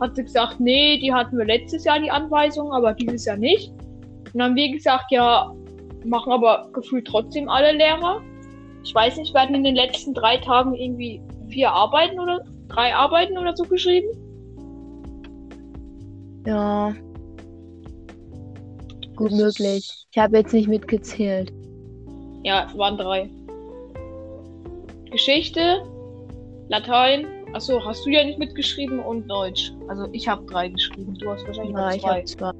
hat 0.00 0.16
sie 0.16 0.24
gesagt, 0.24 0.60
nee, 0.60 0.98
die 0.98 1.12
hatten 1.12 1.38
wir 1.38 1.44
letztes 1.44 1.84
Jahr 1.84 2.00
die 2.00 2.10
Anweisung, 2.10 2.72
aber 2.72 2.92
dieses 2.94 3.24
Jahr 3.24 3.36
nicht. 3.36 3.70
Und 3.70 4.34
dann 4.34 4.42
haben 4.50 4.56
wir 4.56 4.72
gesagt, 4.72 5.10
ja, 5.10 5.52
machen 6.04 6.32
aber 6.32 6.68
gefühlt 6.72 7.06
trotzdem 7.06 7.48
alle 7.48 7.72
Lehrer. 7.72 8.20
Ich 8.84 8.94
weiß 8.94 9.16
nicht, 9.16 9.34
hatten 9.34 9.54
in 9.54 9.64
den 9.64 9.74
letzten 9.74 10.14
drei 10.14 10.36
Tagen 10.38 10.74
irgendwie 10.74 11.20
vier 11.48 11.72
Arbeiten 11.72 12.20
oder 12.20 12.44
drei 12.68 12.94
Arbeiten 12.94 13.36
oder 13.38 13.56
so 13.56 13.64
geschrieben. 13.64 14.08
Ja. 16.46 16.94
Gut 19.16 19.32
möglich. 19.32 20.06
Ich 20.10 20.18
habe 20.18 20.36
jetzt 20.38 20.52
nicht 20.52 20.68
mitgezählt. 20.68 21.52
Ja, 22.46 22.68
es 22.70 22.78
waren 22.78 22.96
drei. 22.96 23.28
Geschichte, 25.10 25.84
Latein, 26.68 27.26
Achso, 27.52 27.84
hast 27.84 28.06
du 28.06 28.10
ja 28.10 28.22
nicht 28.22 28.38
mitgeschrieben 28.38 29.00
und 29.00 29.26
Deutsch. 29.26 29.72
Also 29.88 30.06
ich 30.12 30.28
habe 30.28 30.44
drei 30.46 30.68
geschrieben. 30.68 31.16
Du 31.18 31.28
hast 31.28 31.44
wahrscheinlich 31.44 31.74
ja, 31.74 31.90
ich 31.92 32.06
habe 32.06 32.24
zwei. 32.24 32.52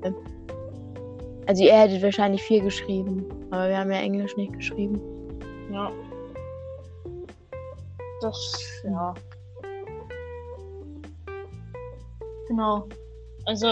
Also 1.46 1.62
ihr 1.62 1.78
hättet 1.78 2.02
wahrscheinlich 2.02 2.42
vier 2.42 2.62
geschrieben. 2.62 3.24
Aber 3.52 3.68
wir 3.68 3.78
haben 3.78 3.92
ja 3.92 3.98
Englisch 3.98 4.36
nicht 4.36 4.54
geschrieben. 4.54 5.00
Ja. 5.72 5.92
Das, 8.22 8.82
ja. 8.84 9.14
Genau. 12.48 12.88
Also, 13.44 13.68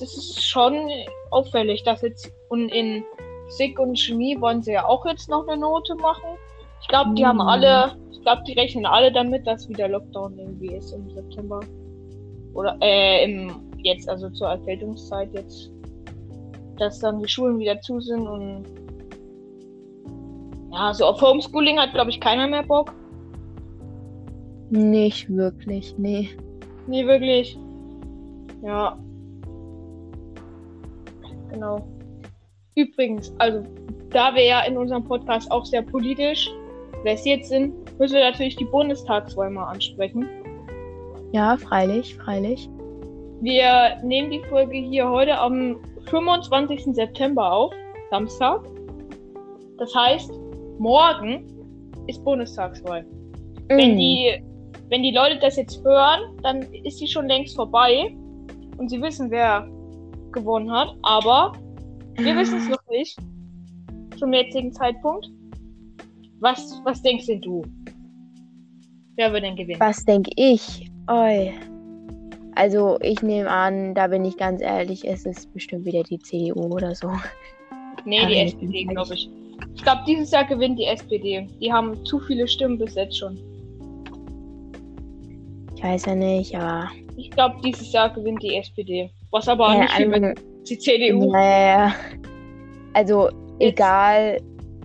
das 0.00 0.16
ist 0.16 0.42
schon 0.42 0.88
auffällig, 1.30 1.82
dass 1.82 2.00
jetzt 2.00 2.32
und 2.48 2.70
in 2.70 3.04
Physik 3.46 3.78
und 3.78 3.98
Chemie 3.98 4.40
wollen 4.40 4.62
sie 4.62 4.72
ja 4.72 4.86
auch 4.86 5.04
jetzt 5.06 5.28
noch 5.28 5.46
eine 5.46 5.60
Note 5.60 5.94
machen. 5.96 6.38
Ich 6.80 6.88
glaube, 6.88 7.14
die 7.14 7.22
hm. 7.22 7.28
haben 7.28 7.40
alle 7.40 7.92
glaube, 8.24 8.42
die 8.46 8.54
rechnen 8.54 8.86
alle 8.86 9.12
damit, 9.12 9.46
dass 9.46 9.68
wieder 9.68 9.88
Lockdown 9.88 10.36
irgendwie 10.38 10.74
ist 10.74 10.92
im 10.92 11.08
September. 11.10 11.60
Oder, 12.54 12.76
äh, 12.80 13.24
im, 13.24 13.52
jetzt, 13.78 14.08
also 14.08 14.28
zur 14.30 14.48
Erkältungszeit 14.48 15.32
jetzt. 15.32 15.70
Dass 16.78 16.98
dann 16.98 17.20
die 17.20 17.28
Schulen 17.28 17.58
wieder 17.58 17.80
zu 17.80 18.00
sind 18.00 18.26
und. 18.26 18.64
Ja, 20.72 20.92
so 20.92 21.06
auf 21.06 21.22
Homeschooling 21.22 21.78
hat, 21.78 21.92
glaube 21.92 22.10
ich, 22.10 22.20
keiner 22.20 22.48
mehr 22.48 22.64
Bock. 22.64 22.92
Nicht 24.70 25.30
wirklich, 25.30 25.94
nee. 25.98 26.30
Nee, 26.88 27.06
wirklich. 27.06 27.56
Ja. 28.62 28.98
Genau. 31.52 31.86
Übrigens, 32.76 33.32
also, 33.38 33.62
da 34.10 34.34
wir 34.34 34.44
ja 34.44 34.62
in 34.62 34.76
unserem 34.76 35.04
Podcast 35.04 35.50
auch 35.50 35.64
sehr 35.64 35.82
politisch 35.82 36.50
versiert 37.02 37.44
sind, 37.44 37.72
müssen 37.98 38.14
wir 38.14 38.24
natürlich 38.24 38.56
die 38.56 38.64
Bundestagswahl 38.64 39.50
mal 39.50 39.66
ansprechen. 39.66 40.28
Ja, 41.32 41.56
freilich, 41.56 42.16
freilich. 42.16 42.68
Wir 43.40 44.00
nehmen 44.02 44.30
die 44.30 44.42
Folge 44.48 44.76
hier 44.76 45.08
heute 45.08 45.38
am 45.38 45.76
25. 46.08 46.94
September 46.94 47.52
auf, 47.52 47.72
Samstag. 48.10 48.62
Das 49.78 49.94
heißt, 49.94 50.32
morgen 50.78 51.46
ist 52.06 52.24
Bundestagswahl. 52.24 53.02
Mm. 53.02 53.68
Wenn 53.68 53.98
die, 53.98 54.42
wenn 54.88 55.02
die 55.02 55.12
Leute 55.12 55.38
das 55.38 55.56
jetzt 55.56 55.84
hören, 55.84 56.22
dann 56.42 56.62
ist 56.84 56.98
sie 56.98 57.06
schon 57.06 57.28
längst 57.28 57.54
vorbei 57.54 58.16
und 58.78 58.88
sie 58.88 59.00
wissen, 59.00 59.30
wer 59.30 59.68
gewonnen 60.32 60.70
hat. 60.70 60.96
Aber 61.02 61.52
wir 62.16 62.36
wissen 62.36 62.58
es 62.58 62.68
noch 62.68 62.88
nicht. 62.90 63.16
Zum 64.18 64.32
jetzigen 64.32 64.72
Zeitpunkt. 64.72 65.30
Was, 66.40 66.80
was 66.84 67.02
denkst 67.02 67.26
denn 67.26 67.40
du? 67.40 67.62
Wer 69.16 69.32
wird 69.32 69.44
denn 69.44 69.56
gewinnen? 69.56 69.80
Was 69.80 70.04
denke 70.04 70.30
ich? 70.36 70.90
Oi. 71.10 71.52
Also, 72.56 72.98
ich 73.00 73.22
nehme 73.22 73.50
an, 73.50 73.94
da 73.94 74.06
bin 74.08 74.24
ich 74.24 74.36
ganz 74.36 74.60
ehrlich, 74.60 75.06
es 75.06 75.26
ist 75.26 75.52
bestimmt 75.52 75.84
wieder 75.86 76.02
die 76.02 76.18
CDU 76.18 76.66
oder 76.66 76.94
so. 76.94 77.10
Nee, 78.04 78.20
Kann 78.20 78.28
die 78.28 78.38
SPD, 78.38 78.84
glaube 78.84 79.14
ich. 79.14 79.28
Ich 79.74 79.82
glaube, 79.82 80.02
dieses 80.06 80.30
Jahr 80.30 80.44
gewinnt 80.44 80.78
die 80.78 80.84
SPD. 80.84 81.48
Die 81.60 81.72
haben 81.72 82.04
zu 82.04 82.20
viele 82.20 82.46
Stimmen 82.46 82.78
bis 82.78 82.94
jetzt 82.94 83.18
schon. 83.18 83.38
Ich 85.76 85.82
weiß 85.82 86.06
ja 86.06 86.14
nicht, 86.14 86.54
aber. 86.54 86.90
Ich 87.16 87.30
glaube, 87.30 87.56
dieses 87.64 87.92
Jahr 87.92 88.10
gewinnt 88.12 88.42
die 88.42 88.56
SPD. 88.56 89.10
Was 89.30 89.48
aber 89.48 89.72
Ja, 89.74 89.80
nicht 89.82 89.92
viel 89.92 90.12
also- 90.12 90.26
mit 90.26 90.53
die 90.64 90.78
CDU. 90.78 91.30
Naja. 91.32 91.94
Also, 92.94 93.28
egal, 93.58 94.40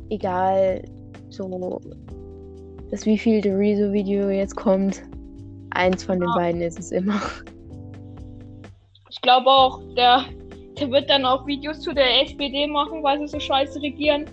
egal, 0.09 0.81
so, 1.29 1.79
das 2.91 3.05
wievielte 3.05 3.49
Rezo-Video 3.57 4.29
jetzt 4.29 4.55
kommt, 4.55 5.03
eins 5.71 6.03
von 6.03 6.19
den 6.19 6.27
Ja. 6.29 6.35
beiden 6.35 6.61
ist 6.61 6.79
es 6.79 6.91
immer. 6.91 7.21
Ich 9.09 9.21
glaube 9.21 9.49
auch, 9.49 9.81
der, 9.95 10.25
der 10.79 10.89
wird 10.91 11.09
dann 11.09 11.25
auch 11.25 11.45
Videos 11.45 11.81
zu 11.81 11.93
der 11.93 12.23
SPD 12.23 12.67
machen, 12.67 13.03
weil 13.03 13.19
sie 13.19 13.27
so 13.27 13.39
scheiße 13.39 13.81
regieren. 13.81 14.25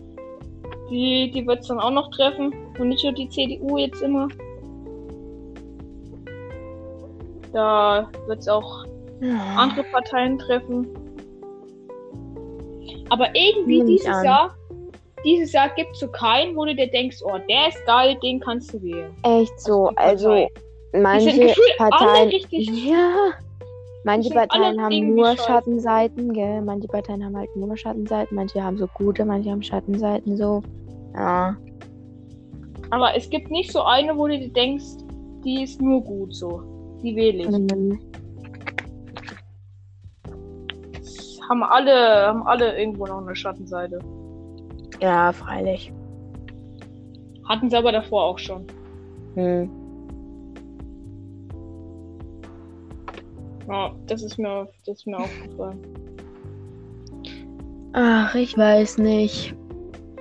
Die, 0.91 1.31
die 1.33 1.47
wird 1.47 1.61
es 1.61 1.69
dann 1.69 1.81
auch 1.81 1.91
noch 1.91 2.11
treffen. 2.11 2.53
Und 2.79 2.88
nicht 2.91 3.03
nur 3.03 3.12
die 3.12 3.29
CDU 3.29 3.79
jetzt 3.79 4.00
immer. 4.03 4.29
Da 7.53 8.09
wird 8.26 8.38
es 8.38 8.49
auch 8.49 8.85
andere 9.57 9.85
Parteien 9.85 10.38
treffen. 10.38 10.87
Aber 13.08 13.28
irgendwie 13.34 13.80
ich 13.80 13.86
dieses 13.86 14.06
an. 14.06 14.25
Jahr, 14.25 14.56
dieses 15.25 15.52
Jahr 15.52 15.68
gibt 15.70 15.92
es 15.92 16.00
so 16.00 16.08
keinen, 16.08 16.56
wo 16.56 16.64
du 16.64 16.75
dir 16.75 16.88
denkst, 16.88 17.18
oh, 17.25 17.38
der 17.48 17.68
ist 17.68 17.84
geil, 17.86 18.16
den 18.22 18.40
kannst 18.40 18.72
du 18.72 18.82
wählen. 18.82 19.14
Echt 19.22 19.58
so, 19.60 19.90
also, 19.96 20.48
manche 20.92 21.54
Parteien. 21.78 22.28
richtig. 22.28 22.68
Ja. 22.84 23.32
Manche 24.04 24.30
Parteien 24.30 24.80
haben 24.80 25.16
nur. 25.16 25.36
Schattenseiten, 25.36 26.32
gell? 26.32 26.62
Manche 26.62 26.86
Parteien 26.86 27.25
haben 27.25 27.36
halt 27.36 27.54
nur 27.56 27.76
Schattenseiten, 27.76 28.36
manche 28.36 28.62
haben 28.62 28.78
so 28.78 28.86
gute, 28.94 29.25
manche 29.25 29.50
haben 29.50 29.62
Schattenseiten 29.62 30.36
so. 30.36 30.62
Ja. 31.14 31.56
Aber 32.90 33.16
es 33.16 33.28
gibt 33.28 33.50
nicht 33.50 33.72
so 33.72 33.82
eine, 33.82 34.16
wo 34.16 34.28
du 34.28 34.38
dir 34.38 34.52
denkst, 34.52 34.84
die 35.44 35.64
ist 35.64 35.80
nur 35.80 36.02
gut 36.02 36.32
so. 36.32 36.62
Die 37.02 37.16
wähle 37.16 37.42
ich. 37.42 37.48
Mhm. 37.48 37.98
Haben 41.49 41.62
alle, 41.62 42.26
haben 42.26 42.47
alle 42.47 42.79
irgendwo 42.79 43.07
noch 43.07 43.21
eine 43.21 43.37
Schattenseite. 43.37 43.99
Ja, 45.00 45.33
freilich. 45.33 45.93
Hatten 47.49 47.71
sie 47.71 47.76
aber 47.76 47.93
davor 47.93 48.25
auch 48.25 48.38
schon. 48.38 48.67
Hm. 49.35 49.71
Ja, 53.69 53.93
das 54.07 54.23
ist 54.23 54.38
mir, 54.38 54.69
das 54.85 54.99
ist 54.99 55.07
mir 55.07 55.19
aufgefallen. 55.19 55.81
Ach, 57.93 58.35
ich 58.35 58.57
weiß 58.57 58.99
nicht. 58.99 59.54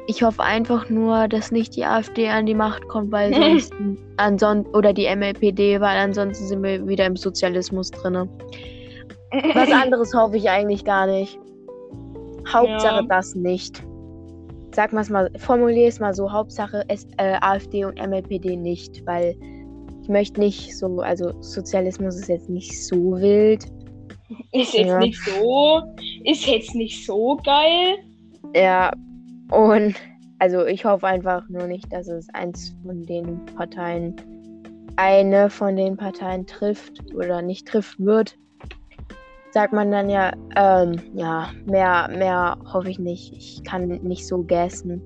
Ich 0.08 0.22
hoffe 0.22 0.44
einfach 0.44 0.90
nur, 0.90 1.28
dass 1.28 1.52
nicht 1.52 1.76
die 1.76 1.84
AfD 1.84 2.30
an 2.30 2.46
die 2.46 2.54
Macht 2.54 2.88
kommt, 2.88 3.12
weil 3.12 3.34
sonst 3.60 3.74
ansonsten 4.18 4.76
oder 4.76 4.94
die 4.94 5.14
MLPD, 5.14 5.80
weil 5.82 5.98
ansonsten 5.98 6.46
sind 6.46 6.64
wir 6.64 6.88
wieder 6.88 7.06
im 7.06 7.16
Sozialismus 7.16 7.92
drinne. 7.92 8.30
Was 9.54 9.72
anderes 9.72 10.14
hoffe 10.14 10.38
ich 10.38 10.50
eigentlich 10.50 10.86
gar 10.86 11.08
nicht. 11.08 11.38
Hauptsache 12.48 13.02
Ja. 13.02 13.08
das 13.08 13.36
nicht. 13.36 13.84
Sag 14.74 14.94
mal's 14.94 15.10
mal, 15.10 15.30
formulier 15.38 15.88
es 15.88 16.00
mal 16.00 16.14
so, 16.14 16.32
Hauptsache 16.32 16.84
es, 16.90 17.06
äh, 17.18 17.38
AfD 17.42 17.86
und 17.86 17.98
MLPD 18.00 18.56
nicht, 18.58 19.06
weil 19.06 19.36
ich 20.02 20.10
möchte 20.10 20.40
nicht 20.40 20.78
so, 20.78 21.00
also 21.00 21.32
Sozialismus 21.42 22.16
ist 22.20 22.28
jetzt 22.30 22.50
nicht 22.50 22.86
so 22.86 22.96
wild. 23.20 23.66
Ist 24.52 24.74
jetzt 24.74 24.88
Ja. 24.88 25.00
nicht 25.00 25.20
so, 25.24 25.82
ist 26.26 26.46
jetzt 26.46 26.76
nicht 26.76 27.06
so 27.06 27.38
geil. 27.44 27.96
Ja, 28.56 28.92
und 29.52 29.96
also 30.40 30.66
ich 30.66 30.84
hoffe 30.86 31.08
einfach 31.08 31.48
nur 31.50 31.68
nicht, 31.68 31.92
dass 31.92 32.08
es 32.08 32.28
eins 32.34 32.76
von 32.86 33.02
den 33.04 33.44
Parteien, 33.56 34.16
eine 34.98 35.50
von 35.50 35.76
den 35.76 35.96
Parteien 35.98 36.46
trifft 36.46 37.02
oder 37.16 37.42
nicht 37.42 37.68
trifft 37.68 38.00
wird. 38.00 38.38
Sagt 39.56 39.72
man 39.72 39.90
dann 39.90 40.10
ja, 40.10 40.34
ähm, 40.58 41.00
ja, 41.14 41.48
mehr, 41.66 42.10
mehr 42.10 42.58
hoffe 42.74 42.90
ich 42.90 43.00
nicht. 43.00 43.32
Ich 43.32 43.64
kann 43.64 43.88
nicht 43.88 44.28
so 44.28 44.44
gassen. 44.44 45.02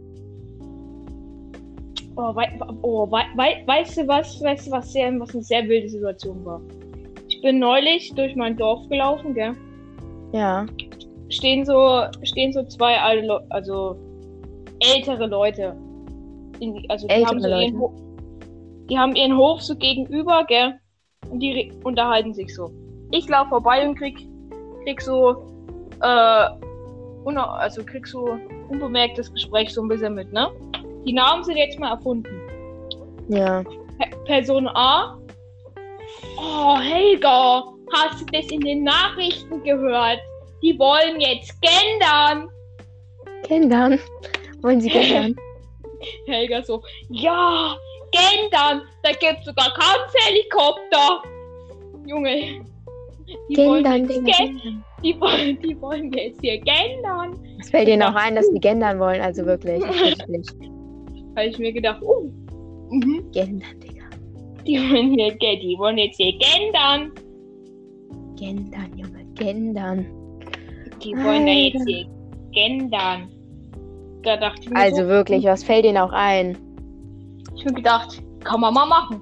Oh, 2.16 2.34
wei 2.36 2.60
oh 2.82 3.06
wei 3.12 3.26
wei 3.36 3.62
weißt 3.68 3.98
du 4.00 4.08
was, 4.08 4.42
weißt 4.42 4.66
du 4.66 4.72
was 4.72 4.92
sehr, 4.92 5.14
was 5.20 5.36
eine 5.36 5.44
sehr 5.44 5.68
wilde 5.68 5.88
Situation 5.88 6.44
war? 6.44 6.60
Ich 7.28 7.40
bin 7.44 7.60
neulich 7.60 8.12
durch 8.16 8.36
mein 8.36 8.58
Dorf 8.58 8.90
gelaufen, 8.90 9.36
gell? 9.36 9.54
Ja. 10.34 10.66
Stehen 11.30 11.64
so, 11.64 12.02
stehen 12.24 12.52
so 12.52 12.64
zwei 12.64 12.98
alte 13.00 13.28
Leute, 13.28 13.46
also 13.52 13.98
ältere 14.80 15.28
Leute. 15.28 15.76
In, 16.60 16.74
die- 16.74 16.90
also 16.90 17.06
die 17.06 17.14
Ältere 17.14 17.30
haben 17.30 17.42
so 17.42 17.50
ihren 17.50 17.74
Leute. 17.74 17.78
Ho 17.78 17.94
die 18.90 18.98
haben 18.98 19.16
ihren 19.16 19.38
Hof 19.38 19.62
so 19.62 19.76
gegenüber, 19.76 20.44
gell? 20.48 20.80
Und 21.30 21.40
die 21.40 21.72
unterhalten 21.84 22.34
sich 22.34 22.56
so. 22.56 22.72
Ich 23.12 23.30
laufe 23.30 23.50
vorbei 23.50 23.88
und 23.88 23.96
krieg, 23.96 24.18
krieg 24.84 25.02
so, 25.02 25.46
äh, 26.02 26.48
also 27.26 27.84
krieg 27.84 28.08
so 28.08 28.40
unbemerkt 28.70 29.18
das 29.18 29.32
Gespräch 29.32 29.74
so 29.74 29.82
ein 29.82 29.88
bisschen 29.88 30.16
mit, 30.16 30.32
ne? 30.34 30.50
Die 31.06 31.14
Namen 31.14 31.44
sind 31.44 31.58
jetzt 31.58 31.80
mal 31.80 31.92
erfunden. 31.92 32.30
Ja. 33.30 33.64
Pe- 33.64 34.18
Person 34.26 34.68
A. 34.70 35.18
Oh, 36.38 36.78
Helga, 36.78 37.64
hast 37.94 38.22
du 38.22 38.26
das 38.32 38.48
in 38.48 38.62
den 38.62 38.84
Nachrichten 38.84 39.62
gehört? 39.64 40.20
Die 40.62 40.78
wollen 40.80 41.20
jetzt 41.20 41.54
gendern. 41.62 42.50
Gendern. 43.48 44.00
Wollen 44.62 44.82
Sie 44.82 44.90
gendern? 44.90 45.36
Helga 46.28 46.64
so, 46.64 46.82
ja, 47.10 47.76
gendern. 48.12 48.82
Da 49.04 49.12
gibt's 49.12 49.46
sogar 49.46 49.74
Kampfhelikopter. 49.74 51.22
Junge. 52.06 52.66
Die 53.50 53.58
wollen, 53.58 53.84
gendern, 53.84 54.08
gen 54.08 54.26
gendern. 54.26 54.86
die, 55.04 55.20
wollen, 55.20 55.60
die 55.62 55.82
wollen 55.82 56.12
jetzt 56.14 56.42
hier 56.42 56.60
gendern. 56.60 57.38
Es 57.60 57.70
fällt 57.70 57.88
Ihnen 57.88 58.04
auch 58.04 58.16
ein, 58.16 58.36
dass 58.36 58.48
Sie 58.48 58.60
gendern 58.60 59.00
wollen, 59.00 59.22
also 59.22 59.46
wirklich. 59.46 59.84
Habe 61.36 61.48
ich 61.48 61.60
mir 61.60 61.72
gedacht, 61.72 62.02
oh, 62.02 62.32
mhm, 62.90 63.30
Gendern, 63.32 63.80
Digga. 63.80 64.06
die 64.66 64.78
wollen 64.78 65.14
hier, 65.14 65.36
die 65.40 65.76
wollen 65.78 65.98
jetzt 65.98 66.18
hier 66.18 66.34
gendern. 66.34 67.12
Gendern, 68.36 68.98
Junge, 68.98 69.26
gendern. 69.36 70.06
Die 71.04 71.16
wollen 71.16 71.46
da 71.46 71.52
Alter. 71.52 71.78
jetzt 71.78 71.88
hier 71.88 72.08
gendern. 72.52 73.30
Da 74.24 74.38
dachte 74.38 74.62
ich 74.64 74.70
mir 74.70 74.76
Also 74.76 75.04
so, 75.04 75.08
wirklich, 75.08 75.46
was 75.46 75.64
fällt 75.64 75.86
Ihnen 75.86 75.98
auch 75.98 76.12
ein? 76.12 76.58
Ich 77.56 77.66
hab 77.66 77.76
gedacht, 77.76 78.22
kann 78.44 78.60
man 78.62 78.74
mal 78.74 78.86
machen. 78.86 79.22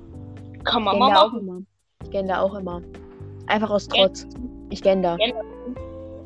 Kann 0.64 0.84
man 0.84 0.98
mal 0.98 1.12
machen. 1.12 1.40
immer. 1.40 1.60
Ich 2.04 2.12
gender 2.12 2.42
auch 2.42 2.56
immer. 2.56 2.82
Einfach 3.48 3.70
aus 3.70 3.88
Trotz. 3.88 4.28
Ich 4.70 4.82
gender. 4.82 5.18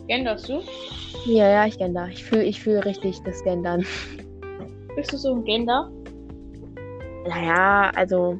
Genderst 0.08 0.50
du? 0.50 0.62
Ja, 1.26 1.48
ja, 1.48 1.66
ich 1.66 1.78
gender. 1.78 2.08
Ich 2.12 2.24
fühle 2.24 2.44
ich 2.44 2.62
fühl 2.62 2.80
richtig 2.80 3.22
das 3.24 3.44
Gendern. 3.44 3.86
Bist 4.96 5.14
du 5.14 5.18
so 5.18 5.36
ein 5.36 5.44
Gender? 5.44 5.90
Naja, 7.28 7.92
also 7.96 8.38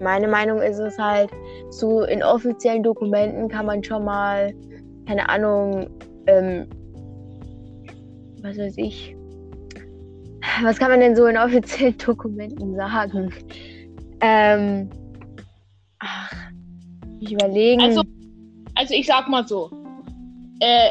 meine 0.00 0.28
Meinung 0.28 0.60
ist 0.60 0.78
es 0.78 0.98
halt, 0.98 1.30
so 1.70 2.02
in 2.02 2.22
offiziellen 2.22 2.82
Dokumenten 2.82 3.48
kann 3.48 3.66
man 3.66 3.82
schon 3.82 4.04
mal, 4.04 4.52
keine 5.06 5.28
Ahnung, 5.28 5.88
ähm, 6.26 6.66
was 8.42 8.58
weiß 8.58 8.74
ich. 8.76 9.16
Was 10.62 10.78
kann 10.78 10.90
man 10.90 11.00
denn 11.00 11.16
so 11.16 11.26
in 11.26 11.36
offiziellen 11.36 11.96
Dokumenten 12.04 12.74
sagen? 12.76 13.32
Ähm, 14.20 14.90
ach, 16.00 16.47
ich 17.20 17.32
überlegen. 17.32 17.80
Also, 17.80 18.02
also 18.74 18.94
ich 18.94 19.06
sag 19.06 19.28
mal 19.28 19.46
so. 19.46 19.70
Äh, 20.60 20.90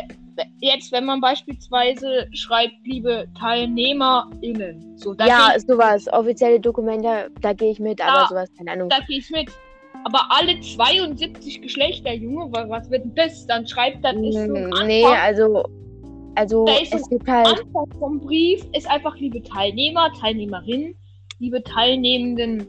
jetzt, 0.61 0.91
wenn 0.91 1.05
man 1.05 1.19
beispielsweise 1.19 2.27
schreibt, 2.33 2.75
liebe 2.85 3.27
TeilnehmerInnen, 3.39 4.97
so, 4.97 5.13
da 5.13 5.25
ja, 5.25 5.53
sowas, 5.65 6.07
offizielle 6.11 6.59
Dokumente, 6.59 7.29
da 7.41 7.53
gehe 7.53 7.71
ich 7.71 7.79
mit, 7.79 8.01
aber 8.01 8.21
Ja. 8.21 8.27
sowas, 8.29 8.49
keine 8.57 8.71
Ahnung. 8.71 8.89
da 8.89 8.99
geh 9.07 9.17
ich 9.17 9.29
mit. 9.29 9.49
Aber 10.05 10.21
alle 10.29 10.59
72 10.61 11.61
Geschlechter, 11.61 12.13
Junge, 12.13 12.51
wa- 12.53 12.65
was 12.69 12.89
wird 12.89 13.03
denn 13.03 13.15
das? 13.15 13.45
Dann 13.47 13.67
schreibt 13.67 14.05
dann 14.05 14.23
ist 14.23 14.35
so 14.35 14.39
ein 14.41 14.69
Mm, 14.69 14.85
Nee, 14.85 15.03
Anfang- 15.03 15.19
also. 15.21 15.63
Also, 16.35 16.65
Da 16.65 16.77
ist 16.77 16.93
es 16.93 17.09
gibt 17.09 17.27
halt. 17.27 17.47
Anfang 17.47 17.87
vom 17.99 18.19
Brief 18.19 18.63
ist 18.73 18.87
einfach 18.89 19.17
liebe 19.17 19.41
Teilnehmer, 19.41 20.11
Teilnehmerinnen, 20.21 20.93
liebe 21.39 21.63
teilnehmenden 21.63 22.67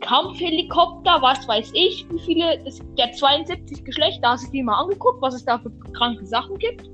Kampfhelikopter, 0.00 1.18
was 1.20 1.46
weiß 1.48 1.70
ich, 1.74 2.06
wie 2.10 2.18
viele, 2.20 2.58
es 2.66 2.78
gibt 2.78 2.98
ja 2.98 3.10
72 3.12 3.84
Geschlechter, 3.84 4.28
hast 4.30 4.46
du 4.46 4.50
dir 4.52 4.64
mal 4.64 4.80
angeguckt, 4.82 5.20
was 5.22 5.34
es 5.34 5.44
da 5.44 5.58
für 5.58 5.70
kranke 5.92 6.24
Sachen 6.26 6.56
gibt? 6.58 6.88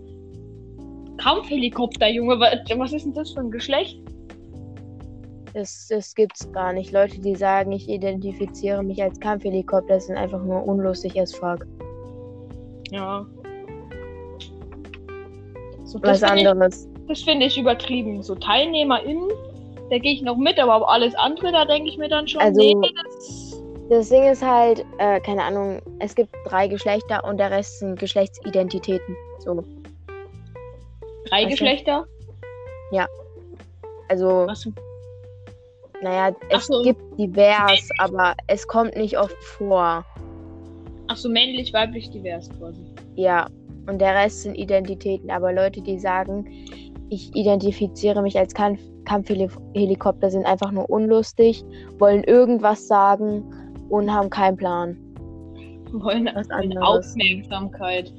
Kampfhelikopter, 1.18 2.08
Junge, 2.08 2.38
wa- 2.40 2.50
was 2.78 2.92
ist 2.92 3.04
denn 3.04 3.12
das 3.14 3.30
für 3.32 3.40
ein 3.40 3.50
Geschlecht? 3.50 3.98
Das, 5.54 5.86
das 5.88 6.14
gibt's 6.14 6.50
gar 6.52 6.72
nicht. 6.72 6.92
Leute, 6.92 7.20
die 7.20 7.34
sagen, 7.34 7.72
ich 7.72 7.88
identifiziere 7.88 8.82
mich 8.82 9.02
als 9.02 9.20
Kampfhelikopter, 9.20 10.00
sind 10.00 10.16
einfach 10.16 10.42
nur 10.42 10.66
unlustig 10.66 11.20
as 11.20 11.34
fuck. 11.34 11.66
Ja. 12.90 13.26
So, 15.84 15.98
Was 16.02 16.20
finde 16.20 16.40
ich, 16.40 16.48
anderes. 16.48 16.88
das 17.06 17.22
finde 17.22 17.46
ich 17.46 17.58
übertrieben. 17.58 18.22
So 18.22 18.34
TeilnehmerInnen, 18.34 19.28
da 19.92 19.98
gehe 19.98 20.14
ich 20.14 20.22
noch 20.22 20.36
mit, 20.36 20.58
aber 20.58 20.88
alles 20.88 21.14
andere, 21.14 21.52
da 21.52 21.66
denke 21.66 21.90
ich 21.90 21.98
mir 21.98 22.08
dann 22.08 22.26
schon, 22.26 22.40
Also, 22.40 22.60
nee, 22.60 22.74
das 23.04 23.62
Das 23.90 24.08
Ding 24.08 24.24
ist 24.24 24.42
halt, 24.42 24.86
äh, 24.98 25.20
keine 25.20 25.44
Ahnung, 25.44 25.82
es 25.98 26.14
gibt 26.14 26.34
drei 26.46 26.66
Geschlechter 26.66 27.22
und 27.24 27.36
der 27.36 27.50
Rest 27.50 27.80
sind 27.80 27.98
Geschlechtsidentitäten. 27.98 29.14
So. 29.40 29.62
drei 31.26 31.42
weißt 31.42 31.44
du? 31.44 31.48
Geschlechter. 31.50 32.06
Also, 34.08 34.46
Was, 34.46 34.68
naja, 36.02 36.34
es 36.50 36.66
so. 36.66 36.82
gibt 36.82 37.00
divers, 37.18 37.88
aber 37.98 38.34
es 38.46 38.66
kommt 38.66 38.94
nicht 38.94 39.18
oft 39.18 39.42
vor. 39.42 40.04
ach 41.08 41.16
so, 41.16 41.30
männlich, 41.30 41.72
weiblich, 41.72 42.10
divers 42.10 42.50
quasi. 42.58 42.82
Ja. 43.14 43.48
Und 43.86 44.00
der 44.00 44.14
Rest 44.14 44.42
sind 44.42 44.54
Identitäten. 44.54 45.30
Aber 45.30 45.52
Leute, 45.52 45.80
die 45.80 45.98
sagen, 45.98 46.46
ich 47.08 47.34
identifiziere 47.34 48.20
mich 48.20 48.38
als 48.38 48.52
Kampf 48.52 48.80
Kampfhelikopter, 49.04 50.30
sind 50.30 50.46
einfach 50.46 50.72
nur 50.72 50.88
unlustig, 50.88 51.64
wollen 51.98 52.24
irgendwas 52.24 52.86
sagen 52.86 53.44
und 53.88 54.12
haben 54.12 54.30
keinen 54.30 54.56
Plan. 54.56 54.96
Wollen 55.92 56.30
Was 56.34 56.48
anderes. 56.50 56.82
Aufmerksamkeit. 56.82 58.12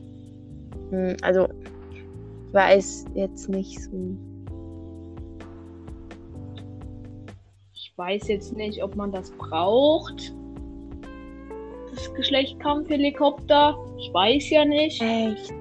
Hm, 0.92 1.18
also, 1.24 1.48
ich 1.92 2.54
weiß 2.54 3.06
jetzt 3.16 3.50
nicht 3.50 3.82
so. 3.82 4.16
Ich 7.74 7.92
weiß 7.96 8.28
jetzt 8.28 8.56
nicht, 8.56 8.84
ob 8.84 8.96
man 8.96 9.12
das 9.12 9.32
braucht. 9.32 10.34
Das 11.92 12.14
Geschlecht 12.14 12.60
Kampfhelikopter. 12.60 13.78
Ich 14.00 14.14
weiß 14.14 14.50
ja 14.50 14.66
nicht. 14.66 15.02
Echt? 15.02 15.54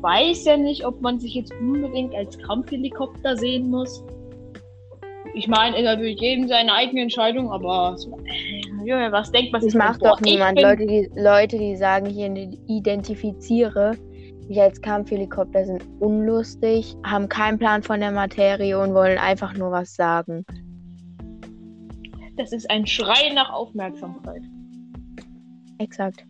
Ich 0.00 0.04
weiß 0.04 0.44
ja 0.46 0.56
nicht, 0.56 0.86
ob 0.86 1.02
man 1.02 1.20
sich 1.20 1.34
jetzt 1.34 1.52
unbedingt 1.60 2.14
als 2.14 2.38
Kampfhelikopter 2.38 3.36
sehen 3.36 3.68
muss. 3.68 4.02
Ich 5.34 5.46
meine, 5.46 5.76
ist 5.76 5.84
natürlich 5.84 6.18
jedem 6.18 6.48
seine 6.48 6.72
eigene 6.72 7.02
Entscheidung, 7.02 7.52
aber 7.52 7.98
so, 7.98 8.18
äh, 8.86 9.12
was 9.12 9.30
denkt 9.30 9.52
man 9.52 9.60
Das 9.60 9.64
sich 9.64 9.72
denn? 9.72 9.78
macht 9.78 10.02
doch 10.02 10.18
niemand. 10.22 10.54
bin- 10.56 10.64
Leute 10.64 10.86
die, 10.86 11.10
Leute, 11.14 11.58
die 11.58 11.76
sagen, 11.76 12.06
ich 12.06 12.16
identifiziere 12.66 13.92
mich 14.48 14.58
als 14.58 14.80
Kampfhelikopter, 14.80 15.66
sind 15.66 15.84
unlustig, 16.00 16.96
haben 17.04 17.28
keinen 17.28 17.58
Plan 17.58 17.82
von 17.82 18.00
der 18.00 18.10
Materie 18.10 18.78
und 18.80 18.94
wollen 18.94 19.18
einfach 19.18 19.52
nur 19.54 19.70
was 19.70 19.94
sagen. 19.94 20.46
Das 22.38 22.52
ist 22.52 22.70
ein 22.70 22.86
Schrei 22.86 23.34
nach 23.34 23.52
Aufmerksamkeit. 23.52 24.40
Exakt. 25.76 26.24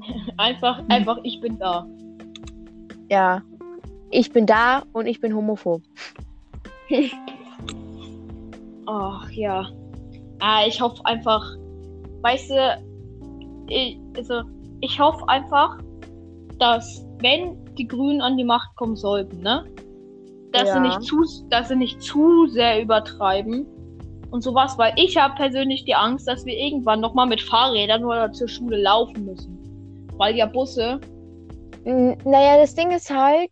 Einfach, 0.38 0.82
einfach, 0.88 1.18
ich 1.22 1.40
bin 1.40 1.56
da. 1.58 1.86
Ja. 3.10 3.42
Ich 4.10 4.32
bin 4.32 4.46
da 4.46 4.82
und 4.92 5.06
ich 5.06 5.20
bin 5.20 5.34
homophob. 5.34 5.82
Ach 8.86 9.30
ja. 9.30 9.68
Ah, 10.40 10.64
ich 10.66 10.80
hoffe 10.80 11.04
einfach, 11.04 11.44
weißt 12.22 12.50
du, 12.50 12.82
ich, 13.68 13.98
also, 14.16 14.42
ich 14.80 14.98
hoffe 14.98 15.28
einfach, 15.28 15.78
dass 16.58 17.04
wenn 17.20 17.56
die 17.76 17.86
Grünen 17.86 18.20
an 18.20 18.36
die 18.36 18.44
Macht 18.44 18.74
kommen 18.76 18.96
sollten, 18.96 19.40
ne? 19.42 19.64
Dass 20.52 20.72
sie 20.72 20.78
Ja. 20.78 20.80
nicht 20.80 21.02
zu, 21.02 21.24
dass 21.50 21.68
sie 21.68 21.76
nicht 21.76 22.02
zu 22.02 22.46
sehr 22.48 22.82
übertreiben 22.82 23.66
und 24.30 24.42
sowas, 24.42 24.76
weil 24.78 24.92
ich 24.96 25.16
habe 25.16 25.34
persönlich 25.34 25.84
die 25.84 25.94
Angst, 25.94 26.26
dass 26.26 26.44
wir 26.44 26.56
irgendwann 26.56 27.00
nochmal 27.00 27.26
mit 27.26 27.40
Fahrrädern 27.40 28.04
oder 28.04 28.32
zur 28.32 28.48
Schule 28.48 28.80
laufen 28.82 29.24
müssen. 29.26 29.56
Weil 30.16 30.36
ja 30.36 30.46
Busse 30.46 31.00
naja, 31.84 32.58
das 32.58 32.74
Ding 32.74 32.90
ist 32.90 33.10
halt, 33.10 33.50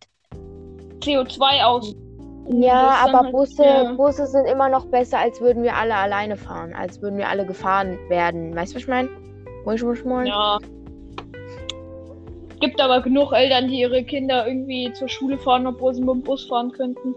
CO2 1.00 1.64
aus. 1.64 1.94
ja, 2.48 2.96
aber 3.04 3.20
halt- 3.20 3.32
Busse, 3.32 3.64
ja. 3.64 3.92
Busse 3.92 4.26
sind 4.26 4.46
immer 4.46 4.68
noch 4.68 4.86
besser, 4.86 5.18
als 5.18 5.40
würden 5.40 5.62
wir 5.62 5.76
alle 5.76 5.94
alleine 5.94 6.36
fahren, 6.36 6.74
als 6.74 7.00
würden 7.00 7.18
wir 7.18 7.28
alle 7.28 7.46
gefahren 7.46 7.98
werden. 8.08 8.54
Weißt 8.54 8.72
du, 8.72 8.76
was 8.76 8.82
ich 8.82 8.88
meine? 8.88 9.08
Wusch, 9.64 9.82
wusch, 9.82 10.04
moin. 10.04 10.26
Ja. 10.26 10.58
Gibt 12.60 12.80
aber 12.80 13.00
genug 13.02 13.32
Eltern, 13.32 13.68
die 13.68 13.80
ihre 13.80 14.02
Kinder 14.02 14.46
irgendwie 14.46 14.92
zur 14.92 15.08
Schule 15.08 15.38
fahren, 15.38 15.66
obwohl 15.66 15.94
sie 15.94 16.00
mit 16.00 16.10
dem 16.10 16.22
Bus 16.22 16.46
fahren 16.46 16.72
könnten. 16.72 17.14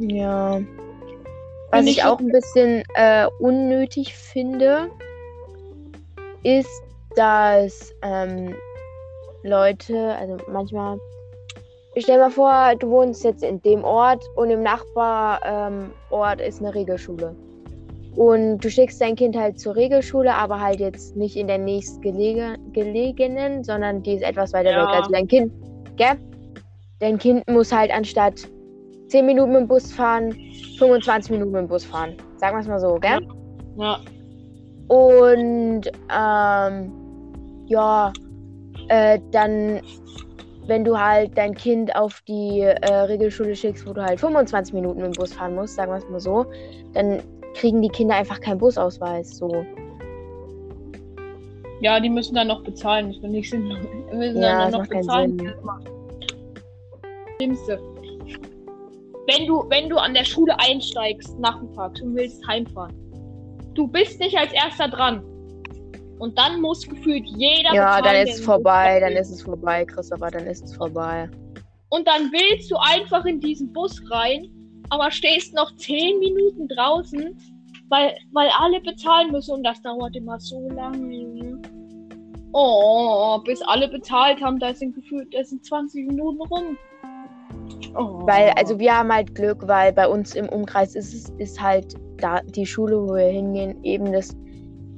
Ja. 0.00 0.60
Was 1.70 1.86
ich 1.86 1.98
ich 1.98 2.04
auch 2.04 2.18
ein 2.18 2.28
bisschen 2.28 2.82
äh, 2.94 3.26
unnötig 3.40 4.14
finde, 4.14 4.90
ist, 6.42 6.82
dass 7.16 7.94
ähm, 8.02 8.54
Leute, 9.46 10.14
also 10.16 10.36
manchmal, 10.50 10.98
ich 11.94 12.04
stell 12.04 12.18
mal 12.18 12.30
vor, 12.30 12.74
du 12.78 12.88
wohnst 12.90 13.24
jetzt 13.24 13.42
in 13.42 13.60
dem 13.62 13.84
Ort 13.84 14.22
und 14.36 14.50
im 14.50 14.62
Nachbarort 14.62 15.40
ähm, 15.44 15.92
ist 16.46 16.60
eine 16.60 16.74
Regelschule. 16.74 17.34
Und 18.16 18.58
du 18.64 18.70
schickst 18.70 19.00
dein 19.00 19.14
Kind 19.14 19.36
halt 19.36 19.60
zur 19.60 19.76
Regelschule, 19.76 20.34
aber 20.34 20.58
halt 20.60 20.80
jetzt 20.80 21.16
nicht 21.16 21.36
in 21.36 21.46
der 21.48 21.58
nächstgelegenen, 21.58 23.62
sondern 23.62 24.02
die 24.02 24.14
ist 24.14 24.22
etwas 24.22 24.54
weiter 24.54 24.70
Ja. 24.70 24.82
weg. 24.82 24.88
Also 24.94 25.10
dein 25.10 25.28
Kind, 25.28 25.52
gell? 25.96 26.16
Dein 26.98 27.18
Kind 27.18 27.46
muss 27.50 27.70
halt 27.70 27.90
anstatt 27.90 28.48
10 29.08 29.26
Minuten 29.26 29.52
mit 29.52 29.60
dem 29.62 29.68
Bus 29.68 29.92
fahren, 29.92 30.34
25 30.78 31.30
Minuten 31.30 31.52
mit 31.52 31.60
dem 31.60 31.68
Bus 31.68 31.84
fahren. 31.84 32.16
Sagen 32.38 32.56
wir 32.56 32.60
es 32.60 32.66
mal 32.66 32.80
so, 32.80 32.94
gell? 32.94 33.20
Ja. 33.76 33.98
Und 34.88 35.82
ähm, 36.10 36.92
ja, 37.66 38.12
äh, 38.88 39.20
dann, 39.30 39.80
wenn 40.66 40.84
du 40.84 40.98
halt 40.98 41.36
dein 41.36 41.54
Kind 41.54 41.94
auf 41.96 42.22
die 42.28 42.60
äh, 42.60 42.92
Regelschule 42.92 43.54
schickst, 43.54 43.86
wo 43.86 43.92
du 43.92 44.02
halt 44.02 44.20
25 44.20 44.74
Minuten 44.74 45.00
mit 45.00 45.14
dem 45.14 45.18
Bus 45.18 45.32
fahren 45.32 45.54
musst, 45.54 45.74
sagen 45.74 45.92
wir 45.92 45.98
es 45.98 46.08
mal 46.08 46.20
so, 46.20 46.46
dann 46.92 47.22
kriegen 47.54 47.82
die 47.82 47.88
Kinder 47.88 48.16
einfach 48.16 48.40
keinen 48.40 48.58
Busausweis. 48.58 49.36
So. 49.36 49.64
Ja, 51.80 52.00
die 52.00 52.08
müssen 52.08 52.34
dann 52.34 52.48
noch 52.48 52.62
bezahlen. 52.62 53.08
Das 53.08 53.18
finde 53.18 53.38
ich 53.38 53.50
sinnlos. 53.50 53.78
Die 54.10 54.16
müssen 54.16 54.40
Ja, 54.40 54.62
dann 54.62 54.72
das 54.72 54.80
noch 54.80 54.88
bezahlen. 54.88 55.54
Schlimmste. 57.36 57.78
Wenn 59.28 59.46
du, 59.46 59.64
wenn 59.68 59.88
du 59.88 59.96
an 59.96 60.14
der 60.14 60.24
Schule 60.24 60.58
einsteigst, 60.58 61.38
nachmittags 61.38 62.00
und 62.00 62.14
willst 62.14 62.46
heimfahren, 62.46 62.94
du 63.74 63.88
bist 63.88 64.20
nicht 64.20 64.38
als 64.38 64.52
erster 64.52 64.88
dran. 64.88 65.22
Und 66.18 66.38
dann 66.38 66.60
muss 66.60 66.86
gefühlt 66.86 67.24
jeder 67.26 67.74
Ja, 67.74 68.00
dann 68.00 68.16
ist 68.26 68.38
es 68.38 68.44
vorbei, 68.44 69.00
dann 69.00 69.12
ist 69.12 69.30
es 69.30 69.42
vorbei, 69.42 69.84
Christopher, 69.84 70.30
dann 70.30 70.46
ist 70.46 70.64
es 70.64 70.74
vorbei. 70.74 71.28
Und 71.90 72.06
dann 72.06 72.32
willst 72.32 72.70
du 72.70 72.76
einfach 72.76 73.24
in 73.26 73.40
diesen 73.40 73.72
Bus 73.72 74.02
rein, 74.10 74.50
aber 74.90 75.10
stehst 75.10 75.54
noch 75.54 75.74
10 75.76 76.18
Minuten 76.18 76.68
draußen, 76.68 77.36
weil, 77.88 78.16
weil 78.32 78.48
alle 78.58 78.80
bezahlen 78.80 79.30
müssen 79.30 79.54
und 79.56 79.64
das 79.64 79.80
dauert 79.82 80.16
immer 80.16 80.40
so 80.40 80.68
lange. 80.70 81.60
Oh, 82.52 83.38
bis 83.44 83.60
alle 83.62 83.88
bezahlt 83.88 84.40
haben, 84.40 84.58
da 84.58 84.72
sind 84.72 84.94
gefühlt, 84.94 85.32
da 85.34 85.44
sind 85.44 85.64
20 85.64 86.06
Minuten 86.06 86.40
rum. 86.42 86.78
Oh. 87.94 88.26
Weil, 88.26 88.50
also 88.56 88.78
wir 88.78 88.96
haben 88.96 89.12
halt 89.12 89.34
Glück, 89.34 89.66
weil 89.68 89.92
bei 89.92 90.08
uns 90.08 90.34
im 90.34 90.48
Umkreis 90.48 90.94
ist 90.94 91.14
es 91.14 91.30
ist 91.38 91.60
halt 91.60 91.94
da 92.16 92.40
die 92.40 92.66
Schule, 92.66 93.00
wo 93.02 93.14
wir 93.14 93.26
hingehen, 93.26 93.82
eben 93.84 94.12
das 94.12 94.34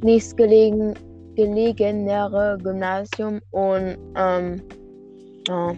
nächstgelegen 0.02 0.94
gelegenere 1.38 2.58
Gymnasium 2.60 3.40
und 3.52 3.96
ähm, 4.16 4.60
ja, 5.46 5.72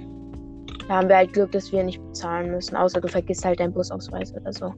da 0.88 0.94
haben 0.96 1.08
wir 1.10 1.16
halt 1.18 1.34
Glück, 1.34 1.52
dass 1.52 1.70
wir 1.70 1.84
nicht 1.84 2.02
bezahlen 2.02 2.50
müssen, 2.50 2.76
außer 2.76 2.98
du 2.98 3.08
vergisst 3.08 3.44
halt 3.44 3.60
deinen 3.60 3.74
Busausweis 3.74 4.34
oder 4.34 4.52
so. 4.54 4.72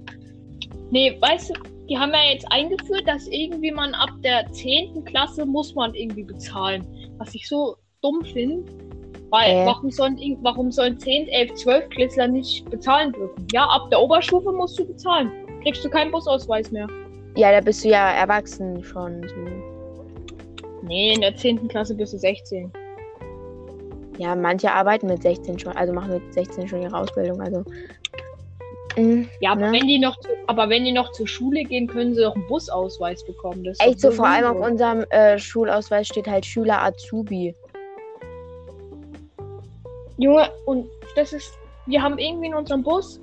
Nee, 0.91 1.17
weißt 1.21 1.51
du, 1.51 1.55
die 1.89 1.97
haben 1.97 2.11
ja 2.11 2.33
jetzt 2.33 2.47
eingeführt, 2.51 3.07
dass 3.07 3.29
irgendwie 3.29 3.71
man 3.71 3.95
ab 3.95 4.11
der 4.25 4.51
10. 4.51 5.05
Klasse 5.05 5.47
muss 5.47 5.73
man 5.77 5.95
irgendwie 5.95 6.25
bezahlen. 6.25 6.85
Was 7.19 7.33
ich 7.35 7.49
so 7.49 7.77
dumm 8.03 8.25
finde. 8.25 8.65
Weil, 9.31 9.53
Äh. 9.53 9.67
warum, 9.67 9.91
sollen, 9.91 10.19
warum 10.43 10.71
sollen 10.71 10.99
10, 10.99 11.29
11, 11.29 11.55
12 11.55 11.89
Klässler 11.91 12.27
nicht 12.29 12.69
bezahlen 12.69 13.13
dürfen? 13.13 13.47
Ja, 13.53 13.65
ab 13.67 13.89
der 13.91 14.01
Oberstufe 14.03 14.53
musst 14.53 14.79
du 14.79 14.85
bezahlen. 14.87 15.31
Kriegst 15.63 15.83
du 15.85 15.89
keinen 15.89 16.11
Busausweis 16.11 16.71
mehr. 16.71 16.89
Ja, 17.37 17.53
da 17.53 17.61
bist 17.61 17.85
du 17.85 17.89
ja 17.89 18.11
erwachsen 18.11 18.83
schon. 18.85 19.23
So. 19.23 19.72
Nee, 20.83 21.15
in 21.15 21.21
der 21.21 21.37
10. 21.37 21.69
Klasse 21.69 21.95
bist 21.95 22.13
du 22.13 22.19
16. 22.19 22.73
Ja, 24.19 24.35
manche 24.35 24.71
arbeiten 24.71 25.07
mit 25.07 25.23
16 25.23 25.59
schon, 25.59 25.73
also 25.73 25.93
machen 25.93 26.13
mit 26.13 26.35
16 26.35 26.69
schon 26.69 26.83
ihre 26.83 26.97
Ausbildung. 26.97 27.41
Also. 27.41 27.65
mm, 28.97 29.23
Ja, 29.41 29.53
aber 29.53 29.71
ne? 29.71 29.73
wenn 29.73 29.87
die 29.87 29.99
noch, 29.99 30.19
zu, 30.19 30.29
aber 30.49 30.69
wenn 30.69 30.85
die 30.85 30.93
noch 30.93 31.13
zur 31.13 31.27
Schule 31.27 31.63
gehen, 31.65 31.87
können 31.87 32.15
sie 32.15 32.25
auch 32.27 32.35
einen 32.35 32.47
Busausweis 32.47 33.25
bekommen. 33.25 33.65
Das 33.65 33.81
Echt 33.81 34.01
so, 34.01 34.11
vor 34.11 34.27
allem 34.27 34.57
auf 34.57 34.67
unserem 34.67 35.05
äh, 35.11 35.39
Schulausweis 35.39 36.09
steht 36.09 36.27
halt 36.27 36.45
Schüler 36.45 36.83
Azubi. 36.83 37.55
Junge, 40.19 40.49
und 40.67 40.87
das 41.17 41.33
ist, 41.33 41.53
wir 41.87 42.03
haben 42.03 42.19
irgendwie 42.19 42.49
in 42.49 42.55
unserem 42.55 42.83
Bus 42.83 43.21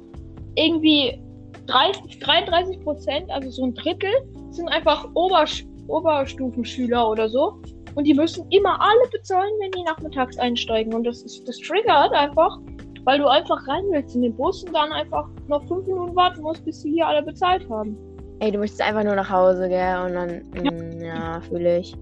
irgendwie 0.56 1.22
30, 1.68 2.20
33 2.20 2.82
Prozent, 2.82 3.30
also 3.30 3.50
so 3.52 3.66
ein 3.66 3.76
Drittel, 3.76 4.12
sind 4.50 4.68
einfach 4.70 5.08
Obersch 5.14 5.66
Oberstufenschüler 5.90 7.10
oder 7.10 7.30
so. 7.30 7.60
Und 7.96 8.06
die 8.06 8.14
müssen 8.14 8.46
immer 8.52 8.80
alle 8.80 9.10
bezahlen, 9.12 9.52
wenn 9.62 9.72
die 9.72 9.84
nachmittags 9.84 10.38
einsteigen. 10.38 10.94
Und 10.94 11.04
das 11.06 11.24
ist, 11.24 11.48
das 11.48 11.58
triggert 11.58 12.14
einfach, 12.14 12.58
weil 13.04 13.20
du 13.20 13.28
einfach 13.28 13.68
rein 13.68 13.84
willst 13.90 14.16
in 14.16 14.22
den 14.22 14.36
Bus 14.36 14.64
und 14.64 14.74
dann 14.74 14.92
einfach 14.92 15.28
noch 15.48 15.64
fünf 15.68 15.86
Minuten 15.88 16.16
warten 16.16 16.42
musst, 16.42 16.64
bis 16.66 16.82
sie 16.82 16.92
hier 16.92 17.08
alle 17.08 17.24
bezahlt 17.24 17.68
haben. 17.70 17.98
Ey, 18.40 18.52
du 18.52 18.60
möchtest 18.60 18.82
einfach 18.82 19.04
nur 19.04 19.16
nach 19.16 19.30
Hause, 19.30 19.68
gell? 19.68 19.98
Und 20.06 20.14
dann, 20.14 20.44
mm, 20.54 21.02
ja, 21.02 21.42
fühle 21.42 21.80
ich. 21.80 21.96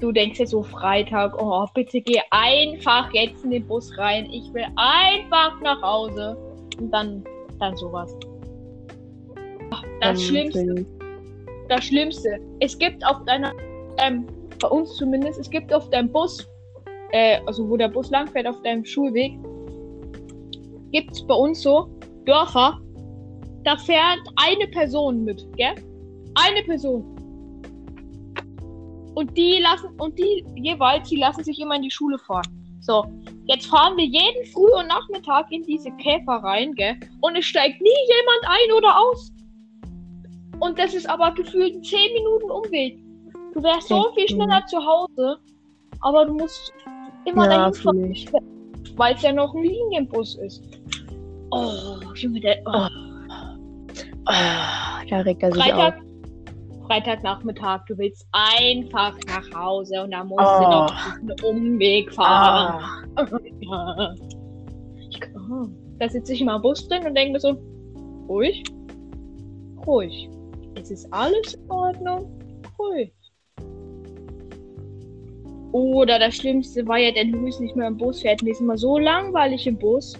Du 0.00 0.12
denkst 0.12 0.38
jetzt 0.38 0.50
so 0.50 0.62
Freitag, 0.62 1.40
oh, 1.40 1.66
bitte 1.74 2.00
geh 2.00 2.20
einfach 2.30 3.12
jetzt 3.12 3.44
in 3.44 3.50
den 3.50 3.66
Bus 3.66 3.96
rein. 3.96 4.26
Ich 4.30 4.52
will 4.52 4.66
einfach 4.76 5.60
nach 5.62 5.80
Hause. 5.82 6.36
Und 6.78 6.90
dann, 6.90 7.24
dann 7.58 7.76
sowas. 7.76 8.14
Ach, 9.70 9.82
Das 10.00 10.20
Ähm, 10.20 10.26
Schlimmste. 10.26 10.86
Das 11.68 11.84
Schlimmste. 11.84 12.38
Es 12.60 12.78
gibt 12.78 13.04
auf 13.06 13.24
deiner, 13.24 13.52
ähm, 13.98 14.26
bei 14.60 14.68
uns 14.68 14.94
zumindest, 14.96 15.38
es 15.38 15.50
gibt 15.50 15.72
auf 15.72 15.88
deinem 15.90 16.10
Bus, 16.10 16.46
äh, 17.12 17.38
also 17.46 17.68
wo 17.68 17.76
der 17.76 17.88
Bus 17.88 18.10
langfährt 18.10 18.46
auf 18.46 18.60
deinem 18.62 18.84
Schulweg, 18.84 19.32
gibt 20.92 21.12
es 21.12 21.26
bei 21.26 21.34
uns 21.34 21.62
so 21.62 21.88
Dörfer, 22.24 22.78
da 23.64 23.76
fährt 23.76 24.20
eine 24.36 24.68
Person 24.68 25.24
mit, 25.24 25.44
gell? 25.56 25.74
Eine 26.34 26.62
Person. 26.62 27.02
Und 29.14 29.36
die 29.36 29.58
lassen, 29.60 29.88
und 29.98 30.18
die 30.18 30.44
jeweils, 30.56 31.08
die 31.08 31.16
lassen 31.16 31.44
sich 31.44 31.58
immer 31.60 31.76
in 31.76 31.82
die 31.82 31.90
Schule 31.90 32.18
fahren. 32.18 32.46
So, 32.80 33.04
jetzt 33.46 33.66
fahren 33.66 33.96
wir 33.96 34.04
jeden 34.04 34.44
Früh- 34.52 34.78
und 34.78 34.88
Nachmittag 34.88 35.50
in 35.50 35.62
diese 35.62 35.90
Käfer 35.92 36.42
rein, 36.42 36.74
gell? 36.74 36.96
Und 37.22 37.36
es 37.36 37.46
steigt 37.46 37.80
nie 37.80 37.88
jemand 37.88 38.46
ein 38.46 38.76
oder 38.76 39.00
aus. 39.00 39.32
Und 40.60 40.78
das 40.78 40.94
ist 40.94 41.08
aber 41.08 41.32
gefühlt 41.32 41.74
ein 41.74 41.82
10 41.82 42.12
Minuten 42.14 42.50
Umweg. 42.50 42.98
Du 43.54 43.62
wärst 43.62 43.88
so 43.88 44.12
viel 44.14 44.28
schneller 44.28 44.64
zu 44.66 44.78
Hause, 44.78 45.38
aber 46.00 46.26
du 46.26 46.34
musst 46.34 46.72
immer 47.24 47.44
Ja, 47.50 47.70
dahin 47.70 47.74
fahren, 47.74 48.14
weil 48.96 49.14
es 49.14 49.22
ja 49.22 49.32
noch 49.32 49.54
ein 49.54 49.62
Linienbus 49.62 50.36
ist. 50.36 50.62
Oh, 51.50 52.00
Junge, 52.14 52.40
der. 52.40 52.58
Oh. 52.66 52.88
Ah, 54.26 55.04
da 55.08 55.20
regt 55.20 55.42
er 55.42 55.52
sich 55.52 55.62
Freitag, 55.62 55.98
auf. 55.98 56.86
Freitagnachmittag, 56.86 57.84
du 57.86 57.96
willst 57.98 58.26
einfach 58.32 59.14
nach 59.28 59.58
Hause 59.58 60.02
und 60.02 60.10
da 60.10 60.24
musst 60.24 60.44
Oh. 60.44 60.62
du 60.62 60.68
noch 60.70 61.12
einen 61.16 61.34
Umweg 61.44 62.12
fahren. 62.12 62.82
Ah, 63.16 64.14
Ich, 65.10 65.20
oh. 65.36 65.66
Da 65.98 66.08
sitze 66.08 66.32
ich 66.32 66.40
immer 66.40 66.56
im 66.56 66.62
Bus 66.62 66.88
drin 66.88 67.06
und 67.06 67.14
denke 67.14 67.34
mir 67.34 67.40
so, 67.40 67.56
ruhig, 68.28 68.64
ruhig. 69.86 70.28
Es 70.76 70.90
ist 70.90 71.06
alles 71.12 71.54
in 71.54 71.70
Ordnung, 71.70 72.38
ruhig. 72.78 73.12
Oder 75.72 76.18
das 76.18 76.36
Schlimmste 76.36 76.86
war 76.86 76.98
ja, 76.98 77.10
der 77.10 77.24
Luis 77.24 77.58
nicht 77.58 77.74
mehr 77.74 77.88
im 77.88 77.96
Bus 77.96 78.22
fährt. 78.22 78.42
Mir 78.42 78.52
ist 78.52 78.60
immer 78.60 78.78
so 78.78 78.98
langweilig 78.98 79.66
im 79.66 79.76
Bus. 79.76 80.14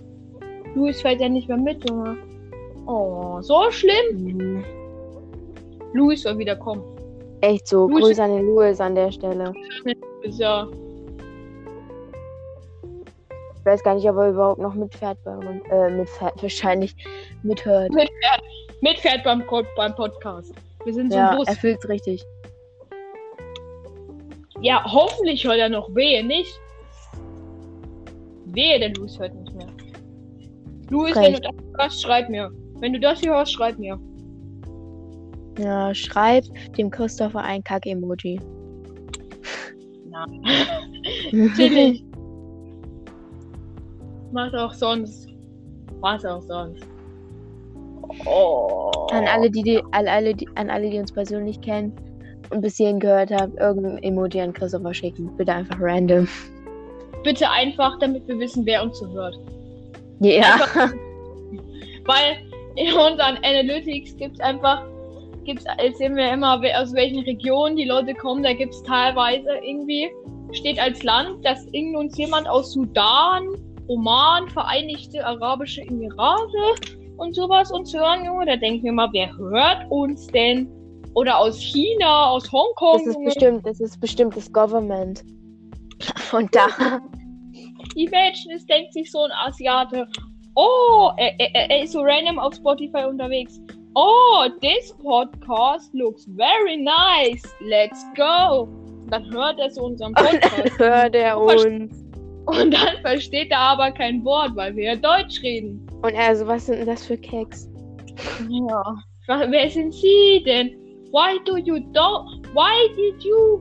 Luis 0.75 1.01
fährt 1.01 1.21
ja 1.21 1.29
nicht 1.29 1.49
mehr 1.49 1.57
mit, 1.57 1.89
Junge. 1.89 2.17
Oh, 2.87 3.41
so 3.41 3.71
schlimm. 3.71 4.17
Mhm. 4.17 4.65
Luis 5.93 6.23
soll 6.23 6.39
wieder 6.39 6.57
kommen. 6.57 6.83
Echt 7.41 7.69
so, 7.69 7.87
Grüße 7.87 8.23
an 8.23 8.37
den 8.37 8.47
Louis 8.47 8.81
an 8.81 8.95
der 8.95 9.13
Stelle. 9.13 9.53
Ja. 10.25 10.69
Ich 13.65 13.67
weiß 13.67 13.83
gar 13.83 13.95
nicht, 13.95 14.07
ob 14.07 14.19
er 14.19 14.29
überhaupt 14.29 14.61
noch 14.61 14.75
mitfährt 14.75 15.17
bei 15.25 15.35
uns. 15.35 15.63
Äh, 15.71 15.89
mitfährt, 15.89 16.43
wahrscheinlich 16.43 16.95
mithört. 17.43 17.91
Mitfährt 18.83 19.25
beim, 19.25 19.47
Code, 19.47 19.67
beim 19.75 19.95
Podcast. 19.95 20.53
Wir 20.85 20.93
sind 20.93 21.11
so 21.11 21.17
Ja, 21.17 21.31
ein 21.31 21.39
Bus. 21.39 21.49
er 21.49 21.55
fühlt's 21.55 21.89
richtig. 21.89 22.23
Ja, 24.61 24.85
hoffentlich 24.85 25.45
hört 25.45 25.57
er 25.61 25.71
noch 25.71 25.89
wehe, 25.95 26.23
nicht? 26.23 26.61
Wehe, 28.49 28.79
der 28.79 28.93
Luis 28.93 29.19
hört 29.19 29.35
nicht 29.35 29.55
mehr. 29.55 29.69
Luis, 30.91 31.17
wenn 31.17 31.33
du 31.33 31.41
das 31.41 31.55
hörst, 31.79 32.03
schreib 32.03 32.29
mir. 32.29 32.51
Wenn 32.81 32.93
du 32.93 33.01
das 33.01 33.21
hier 33.21 33.33
hörst, 33.33 33.53
schreib 33.53 33.79
mir. 33.79 33.99
Ja, 35.59 35.95
schreib 35.95 36.45
dem 36.77 36.91
Christopher 36.91 37.41
ein 37.41 37.65
Kack-Emoji. 37.65 38.39
Nein. 40.11 40.43
Chillig. 41.57 42.05
Macht 44.35 44.57
auch 44.57 44.75
sonst. 44.75 45.29
Was 46.01 46.25
auch 46.25 46.43
sonst. 46.43 46.85
Oh. 48.27 48.91
An 49.13 49.29
alle, 49.29 49.49
die, 49.49 49.63
die, 49.63 49.81
an, 49.93 50.09
alle, 50.09 50.35
die, 50.35 50.49
an 50.57 50.71
alle, 50.71 50.91
die 50.91 50.99
uns 50.99 51.13
persönlich 51.13 51.61
kennen 51.61 51.93
und 52.51 52.61
bis 52.61 52.77
hierhin 52.77 52.99
gehört 52.99 53.31
haben, 53.31 53.57
irgendein 53.59 54.03
Emoji 54.03 54.41
an 54.41 54.53
Christopher 54.53 54.93
schicken. 54.93 55.31
Bitte 55.37 55.53
einfach 55.55 55.77
random. 55.81 56.27
Bitte 57.23 57.49
einfach, 57.49 57.97
damit 58.01 58.27
wir 58.27 58.37
wissen, 58.41 58.67
wer 58.67 58.83
uns 58.83 58.99
so 58.99 59.09
hört. 59.13 59.39
Ja. 60.19 60.59
Weil 62.05 62.37
in 62.75 62.93
unseren 62.93 63.37
Analytics 63.37 64.17
gibt 64.17 64.35
es 64.35 64.41
einfach, 64.41 64.83
gibt's, 65.45 65.65
jetzt 65.81 65.99
sehen 65.99 66.17
wir 66.17 66.33
immer, 66.33 66.61
aus 66.81 66.93
welchen 66.93 67.23
Regionen 67.23 67.77
die 67.77 67.85
Leute 67.85 68.15
kommen. 68.15 68.43
Da 68.43 68.53
gibt 68.53 68.75
es 68.75 68.83
teilweise 68.83 69.49
irgendwie, 69.63 70.11
steht 70.51 70.81
als 70.81 71.05
Land, 71.05 71.45
dass 71.47 71.69
irgend 71.69 71.97
uns 71.97 72.19
jemand 72.19 72.49
aus 72.49 72.73
Sudan, 72.73 73.45
Oman, 73.89 74.49
Vereinigte 74.49 75.25
Arabische 75.25 75.83
Emirate 75.83 76.75
und 77.17 77.35
sowas 77.35 77.71
uns 77.71 77.93
hören, 77.95 78.25
Junge. 78.25 78.47
Da 78.47 78.57
denke 78.57 78.79
ich 78.79 78.83
mir 78.83 78.93
mal, 78.93 79.09
wer 79.13 79.37
hört 79.37 79.91
uns 79.91 80.27
denn? 80.29 80.69
Oder 81.15 81.39
aus 81.39 81.61
China, 81.61 82.27
aus 82.31 82.51
Hongkong, 82.51 82.99
Das 82.99 83.07
ist 83.07 83.15
Junge. 83.15 83.25
bestimmt, 83.27 83.67
das 83.67 83.81
ist 83.81 84.01
bestimmt 84.01 84.37
das 84.37 84.53
Government. 84.53 85.23
Und 86.33 86.55
da. 86.55 86.67
Imagine, 87.95 88.55
es 88.57 88.67
denkt 88.67 88.93
sich 88.93 89.11
so 89.11 89.21
ein 89.23 89.31
Asiate. 89.47 90.09
Oh, 90.57 91.11
er, 91.17 91.39
er, 91.39 91.71
er 91.71 91.83
ist 91.85 91.93
so 91.93 92.01
random 92.03 92.39
auf 92.39 92.55
Spotify 92.55 93.05
unterwegs. 93.09 93.61
Oh, 93.95 94.47
this 94.61 94.93
podcast 95.03 95.95
looks 95.95 96.27
very 96.37 96.77
nice. 96.77 97.43
Let's 97.61 98.05
go. 98.17 98.69
Dann 99.11 99.33
hört 99.33 99.61
er 99.61 99.71
so 99.71 99.85
unseren 99.85 100.09
Und 100.09 100.19
dann 100.19 100.41
Podcast. 100.41 100.79
hört 100.81 101.15
er 101.15 101.39
uns. 101.41 102.04
Und 102.47 102.73
dann 102.73 102.99
versteht 103.01 103.51
er 103.51 103.59
aber 103.59 103.91
kein 103.93 104.25
Wort, 104.25 104.55
weil 104.55 104.77
wir 104.77 104.85
ja 104.85 104.97
Deutsch 104.97 105.43
reden. 105.43 105.87
Und 106.03 106.15
er 106.15 106.37
so, 106.37 106.47
was 106.47 106.67
sind 106.67 106.79
denn 106.79 106.87
das 106.87 107.07
für 107.07 107.17
Keks? 107.17 107.69
Ja. 108.51 108.83
Wer 109.27 109.71
sind 109.71 109.95
Sie 109.95 110.43
denn? 110.45 110.77
Why 111.11 111.39
do 111.45 111.57
you 111.57 111.77
don't? 111.93 112.45
Why 112.53 112.89
did 112.97 113.23
you? 113.25 113.61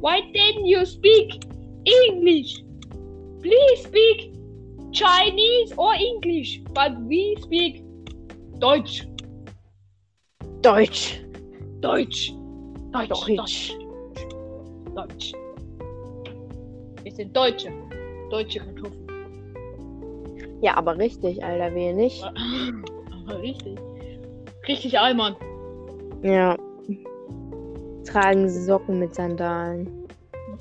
Why 0.00 0.20
didn't 0.32 0.66
you 0.66 0.84
speak 0.84 1.40
English? 2.08 2.62
Please 3.40 3.82
speak 3.82 4.32
Chinese 4.92 5.74
or 5.76 5.94
English, 5.94 6.60
but 6.74 6.92
we 7.08 7.34
speak 7.42 7.82
Deutsch. 8.58 9.06
Deutsch. 10.60 11.20
Deutsch. 11.80 12.32
Deutsch. 12.92 13.08
Deutsch. 13.08 13.36
Deutsch. 13.36 13.72
Deutsch. 14.94 15.32
Wir 17.02 17.12
sind 17.12 17.36
Deutsche. 17.36 17.72
Deutsche 18.32 18.60
Kartoffeln. 18.60 19.02
Ja, 20.62 20.74
aber 20.76 20.96
richtig, 20.96 21.44
Alter, 21.44 21.74
wir 21.74 21.92
nicht. 21.92 22.24
Aber 23.28 23.40
richtig. 23.42 23.78
Richtig 24.66 24.98
Allmann. 24.98 25.36
Ja. 26.22 26.56
Tragen 28.06 28.48
Socken 28.48 28.98
mit 28.98 29.14
Sandalen. 29.14 29.98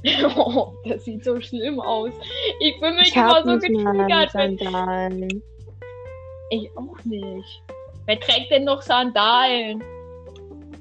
Oh, 0.36 0.74
das 0.84 1.06
sieht 1.06 1.24
so 1.24 1.40
schlimm 1.40 1.80
aus. 1.80 2.12
Ich 2.60 2.76
fühle 2.80 2.96
mich 2.96 3.10
Ich 3.10 3.16
immer 3.16 3.44
so 3.44 3.60
getriggert, 3.60 4.32
Sandalen. 4.32 5.44
Ich 6.50 6.72
auch 6.76 7.06
nicht. 7.06 7.64
Wer 8.08 8.20
trägt 8.20 8.50
denn 8.50 8.64
noch 8.64 8.82
Sandalen? 8.82 9.84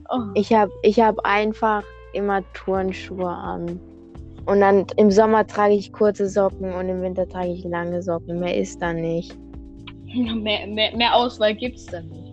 Oh. 0.08 0.20
Ich 0.34 0.50
hab, 0.54 0.70
ich 0.82 0.98
hab 0.98 1.18
einfach 1.20 1.84
immer 2.14 2.42
Turnschuhe 2.54 3.28
an. 3.28 3.78
Und 4.46 4.60
dann 4.60 4.86
im 4.96 5.10
Sommer 5.10 5.46
trage 5.46 5.74
ich 5.74 5.92
kurze 5.92 6.28
Socken 6.28 6.72
und 6.72 6.88
im 6.88 7.02
Winter 7.02 7.28
trage 7.28 7.52
ich 7.52 7.64
lange 7.64 8.02
Socken. 8.02 8.40
Mehr 8.40 8.56
ist 8.56 8.80
da 8.80 8.92
nicht. 8.92 9.36
mehr, 10.14 10.66
mehr, 10.66 10.96
mehr 10.96 11.14
Auswahl 11.14 11.54
gibt's 11.54 11.86
da 11.86 12.00
nicht. 12.00 12.32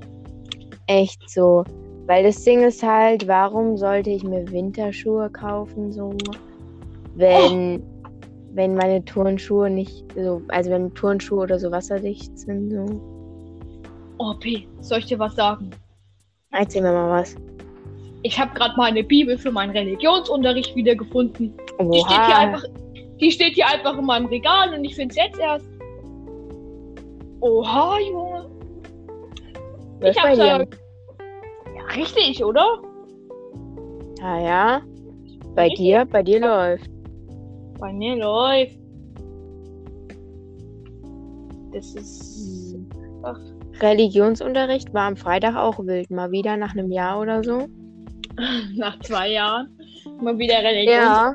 Echt 0.87 1.29
so. 1.29 1.63
Weil 2.07 2.23
das 2.23 2.41
Ding 2.43 2.63
ist 2.63 2.81
halt, 2.81 3.27
warum 3.27 3.75
sollte 3.75 4.09
ich 4.09 4.23
mir 4.23 4.49
Winterschuhe 4.49 5.29
kaufen, 5.29 5.91
so, 5.91 6.15
wenn, 7.15 7.83
wenn 8.53 8.75
meine 8.75 9.03
Turnschuhe 9.03 9.69
nicht 9.69 10.05
so, 10.15 10.41
also 10.47 10.71
wenn 10.71 10.93
Turnschuhe 10.93 11.41
oder 11.41 11.59
so 11.59 11.69
wasserdicht 11.69 12.39
sind, 12.39 12.71
so. 12.71 12.85
Oh, 14.19 14.33
P, 14.39 14.67
soll 14.79 14.99
ich 14.99 15.07
dir 15.07 15.19
was 15.19 15.35
sagen? 15.35 15.71
Erzähl 16.51 16.81
mir 16.81 16.93
mal 16.93 17.09
was. 17.09 17.35
Ich 18.27 18.37
habe 18.37 18.53
gerade 18.55 18.73
meine 18.75 19.05
Bibel 19.05 19.37
für 19.37 19.51
meinen 19.51 19.71
Religionsunterricht 19.71 20.75
wiedergefunden. 20.75 21.53
Die 21.79 21.99
steht, 22.01 22.25
hier 22.25 22.37
einfach, 22.37 22.63
die 23.21 23.31
steht 23.31 23.53
hier 23.53 23.67
einfach 23.67 23.97
in 23.97 24.03
meinem 24.03 24.25
Regal 24.25 24.73
und 24.73 24.83
ich 24.83 24.95
finde 24.95 25.11
es 25.11 25.15
jetzt 25.15 25.39
erst. 25.39 25.65
Oha, 27.39 27.97
Junge. 27.99 28.49
Läuft 30.01 30.17
ich 30.17 30.21
hab's 30.21 30.37
ja, 30.37 30.65
richtig, 31.95 32.43
oder? 32.43 32.81
Ja, 34.19 34.39
ja. 34.41 34.81
Bei 35.55 35.67
Richtig. 35.67 35.77
dir, 35.77 36.05
bei 36.05 36.21
dir 36.21 36.41
läuft. 36.41 36.91
Bei 37.79 37.93
mir 37.93 38.17
läuft. 38.17 38.77
Das 41.71 41.95
ist. 41.95 42.75
Ach, 43.23 43.39
Religionsunterricht 43.79 44.93
war 44.93 45.03
am 45.03 45.15
Freitag 45.15 45.55
auch 45.55 45.79
wild. 45.79 46.11
Mal 46.11 46.31
wieder 46.31 46.57
nach 46.57 46.73
einem 46.73 46.91
Jahr 46.91 47.21
oder 47.21 47.41
so. 47.41 47.67
nach 48.75 48.99
zwei 49.01 49.31
Jahren. 49.31 49.69
Mal 50.21 50.37
wieder 50.37 50.59
Religion. 50.63 50.93
Ja. 50.95 51.33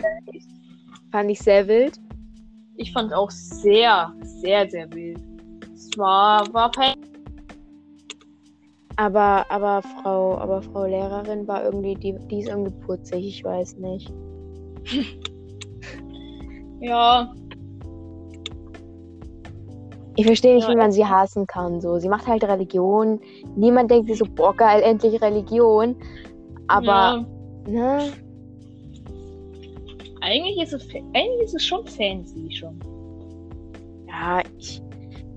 Fand 1.10 1.30
ich 1.30 1.38
sehr 1.40 1.66
wild. 1.68 1.98
Ich 2.76 2.92
fand 2.92 3.12
auch 3.12 3.30
sehr, 3.30 4.12
sehr, 4.22 4.68
sehr 4.70 4.90
wild. 4.92 5.20
Es 5.74 5.90
war, 5.98 6.52
war 6.54 6.72
fe- 6.72 6.94
Aber, 8.96 9.44
aber 9.50 9.82
Frau, 9.82 10.38
aber 10.38 10.62
Frau 10.62 10.86
Lehrerin 10.86 11.46
war 11.46 11.64
irgendwie, 11.64 11.94
die, 11.94 12.16
die 12.28 12.40
ist 12.40 12.48
irgendwie 12.48 12.72
putzig, 12.80 13.26
ich 13.26 13.44
weiß 13.44 13.76
nicht. 13.78 14.12
Ja, 16.84 17.32
Ich 20.16 20.26
verstehe 20.26 20.56
nicht, 20.56 20.66
Ja, 20.66 20.72
wie 20.74 20.76
man 20.76 20.90
sie 20.92 21.06
hassen 21.06 21.46
kann. 21.46 21.80
So, 21.80 21.98
sie 21.98 22.08
macht 22.08 22.26
halt 22.26 22.44
Religion. 22.44 23.20
Niemand 23.56 23.90
denkt 23.90 24.08
sich 24.08 24.18
so, 24.18 24.24
boah, 24.26 24.54
geil, 24.54 24.82
endlich 24.82 25.22
Religion. 25.22 25.96
Aber, 26.72 27.26
ja. 27.66 27.72
ne? 27.72 28.12
Eigentlich 30.22 30.62
ist 30.62 30.72
es, 30.72 30.88
eigentlich 31.12 31.42
ist 31.42 31.54
es 31.54 31.66
schon 31.66 31.86
fancy 31.86 32.50
schon. 32.50 32.78
Ja, 34.08 34.42
ich. 34.58 34.80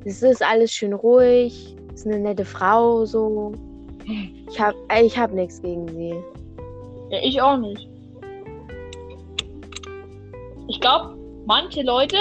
Es 0.05 0.21
ist 0.21 0.43
alles 0.43 0.71
schön 0.71 0.93
ruhig. 0.93 1.75
Ist 1.93 2.05
eine 2.05 2.19
nette 2.19 2.45
Frau, 2.45 3.05
so. 3.05 3.51
Ich 4.51 4.61
hab, 4.61 4.75
ich 5.03 5.17
hab 5.17 5.33
nichts 5.33 5.59
gegen 5.63 5.87
sie. 5.87 6.13
Ja, 7.09 7.17
ich 7.23 7.41
auch 7.41 7.57
nicht. 7.57 7.89
Ich 10.67 10.79
glaube, 10.79 11.17
manche 11.47 11.81
Leute 11.81 12.17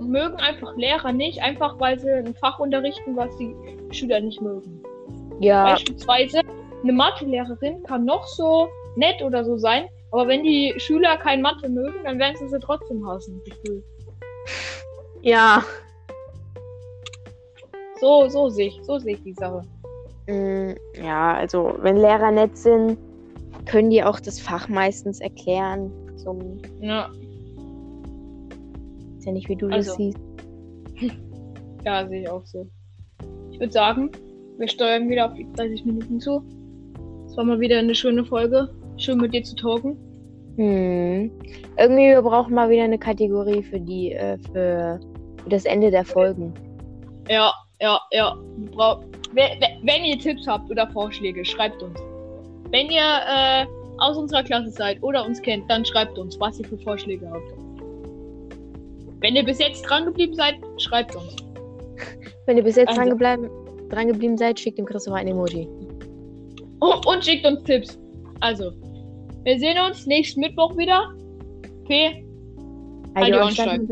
mögen 0.00 0.34
einfach 0.36 0.76
Lehrer 0.76 1.12
nicht, 1.12 1.40
einfach 1.40 1.78
weil 1.78 1.96
sie 2.00 2.10
ein 2.10 2.34
Fach 2.34 2.58
unterrichten, 2.58 3.16
was 3.16 3.34
die 3.38 3.54
Schüler 3.92 4.18
nicht 4.18 4.42
mögen. 4.42 4.82
Ja, 5.38 5.74
Beispielsweise 5.74 6.40
eine 6.82 6.92
Mathelehrerin 6.92 7.82
kann 7.84 8.04
noch 8.04 8.26
so 8.26 8.68
nett 8.96 9.22
oder 9.22 9.44
so 9.44 9.56
sein, 9.56 9.86
aber 10.12 10.28
wenn 10.28 10.42
die 10.44 10.74
Schüler 10.78 11.16
kein 11.16 11.42
Mathe 11.42 11.68
mögen, 11.68 12.04
dann 12.04 12.18
werden 12.18 12.36
sie 12.38 12.48
sie 12.48 12.58
trotzdem 12.60 13.06
hassen. 13.06 13.40
ja. 15.22 15.62
So, 18.00 18.28
so 18.28 18.48
sehe 18.50 18.68
ich, 18.68 18.80
so 18.82 18.98
sehe 18.98 19.14
ich 19.14 19.22
die 19.22 19.32
Sache. 19.32 19.62
Mm, 20.28 20.74
Ja, 21.02 21.34
also, 21.34 21.74
wenn 21.80 21.96
Lehrer 21.96 22.30
nett 22.30 22.56
sind, 22.56 22.98
können 23.64 23.90
die 23.90 24.02
auch 24.04 24.20
das 24.20 24.38
Fach 24.38 24.68
meistens 24.68 25.20
erklären. 25.20 25.90
So, 26.16 26.38
Ja, 26.80 27.10
ist 29.18 29.24
ja 29.26 29.32
nicht, 29.32 29.48
wie 29.48 29.56
du 29.56 29.66
Also. 29.68 29.90
das 29.90 29.96
siehst. 29.96 30.18
ja, 31.84 32.06
sehe 32.06 32.22
ich 32.22 32.28
auch 32.28 32.44
so. 32.44 32.66
Ich 33.50 33.58
würde 33.60 33.72
sagen, 33.72 34.10
wir 34.58 34.68
steuern 34.68 35.08
wieder 35.08 35.26
auf 35.26 35.34
die 35.34 35.46
30 35.56 35.84
Minuten 35.86 36.20
zu. 36.20 36.42
Es 37.36 37.38
war 37.38 37.44
mal 37.44 37.60
wieder 37.60 37.78
eine 37.80 37.94
schöne 37.94 38.24
Folge. 38.24 38.66
Schön 38.96 39.18
mit 39.18 39.34
dir 39.34 39.42
zu 39.42 39.54
talken. 39.56 39.94
Hm. 40.56 41.30
Irgendwie, 41.78 42.08
wir 42.08 42.22
brauchen 42.22 42.54
mal 42.54 42.70
wieder 42.70 42.84
eine 42.84 42.98
Kategorie 42.98 43.62
für 43.62 43.78
die, 43.78 44.12
äh, 44.12 44.38
für, 44.38 44.98
für 45.42 45.50
das 45.50 45.66
Ende 45.66 45.90
der 45.90 46.06
Folgen. 46.06 46.54
Ja, 47.28 47.52
ja, 47.78 48.00
ja. 48.12 48.34
Wenn 49.34 50.04
ihr 50.06 50.18
Tipps 50.18 50.46
habt 50.46 50.70
oder 50.70 50.88
Vorschläge, 50.92 51.44
schreibt 51.44 51.82
uns. 51.82 52.00
Wenn 52.70 52.86
ihr 52.86 53.02
äh, 53.02 53.66
aus 53.98 54.16
unserer 54.16 54.42
Klasse 54.42 54.70
seid 54.70 55.02
oder 55.02 55.26
uns 55.26 55.42
kennt, 55.42 55.70
dann 55.70 55.84
schreibt 55.84 56.18
uns, 56.18 56.40
was 56.40 56.58
ihr 56.58 56.64
für 56.64 56.78
Vorschläge 56.78 57.30
habt. 57.30 57.52
Wenn 59.20 59.36
ihr 59.36 59.44
bis 59.44 59.58
jetzt 59.58 59.82
dran 59.82 60.06
geblieben 60.06 60.32
seid, 60.32 60.54
schreibt 60.78 61.14
uns. 61.14 61.36
Wenn 62.46 62.56
ihr 62.56 62.64
bis 62.64 62.76
jetzt 62.76 62.98
Also. 62.98 63.14
dran 63.14 64.06
geblieben 64.08 64.38
seid, 64.38 64.58
schickt 64.58 64.78
dem 64.78 64.86
Christopher 64.86 65.16
ein 65.16 65.28
Emoji. 65.28 65.68
Und 66.80 67.24
schickt 67.24 67.46
uns 67.46 67.62
Tipps. 67.64 67.98
Also, 68.40 68.72
wir 69.44 69.58
sehen 69.58 69.78
uns 69.78 70.06
nächsten 70.06 70.40
Mittwoch 70.40 70.76
wieder. 70.76 71.14
P. 71.86 72.24
Heidi 73.14 73.34
Ornstein. 73.34 73.88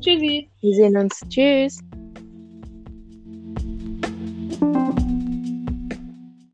Tschüssi. 0.00 0.48
Wir 0.60 0.74
sehen 0.74 0.96
uns. 0.96 1.20
Tschüss. 1.28 1.78